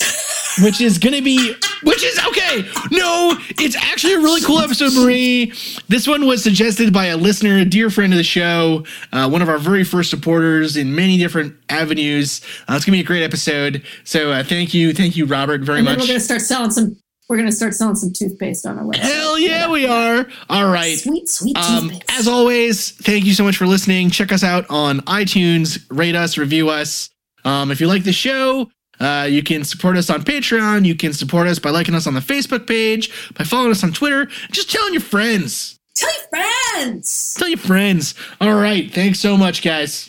[0.62, 2.62] which is gonna be which is okay.
[2.90, 5.52] No, it's actually a really cool episode, Marie.
[5.88, 9.42] This one was suggested by a listener, a dear friend of the show, uh, one
[9.42, 12.40] of our very first supporters in many different avenues.
[12.68, 13.82] Uh, it's gonna be a great episode.
[14.04, 15.98] So uh, thank you, thank you, Robert, very And much.
[16.00, 16.96] we're gonna start selling some.
[17.28, 18.96] We're gonna start selling some toothpaste on our website.
[19.00, 20.26] Hell yeah, we are.
[20.48, 20.98] All right.
[20.98, 22.04] Sweet, sweet Um, toothpaste.
[22.18, 24.10] as always, thank you so much for listening.
[24.10, 27.10] Check us out on iTunes, rate us, review us.
[27.44, 30.84] Um, if you like the show, uh, you can support us on Patreon.
[30.86, 33.92] You can support us by liking us on the Facebook page, by following us on
[33.92, 35.78] Twitter, just telling your friends.
[35.94, 37.34] Tell your friends.
[37.38, 38.14] Tell your friends.
[38.40, 38.92] All right.
[38.92, 40.08] Thanks so much, guys.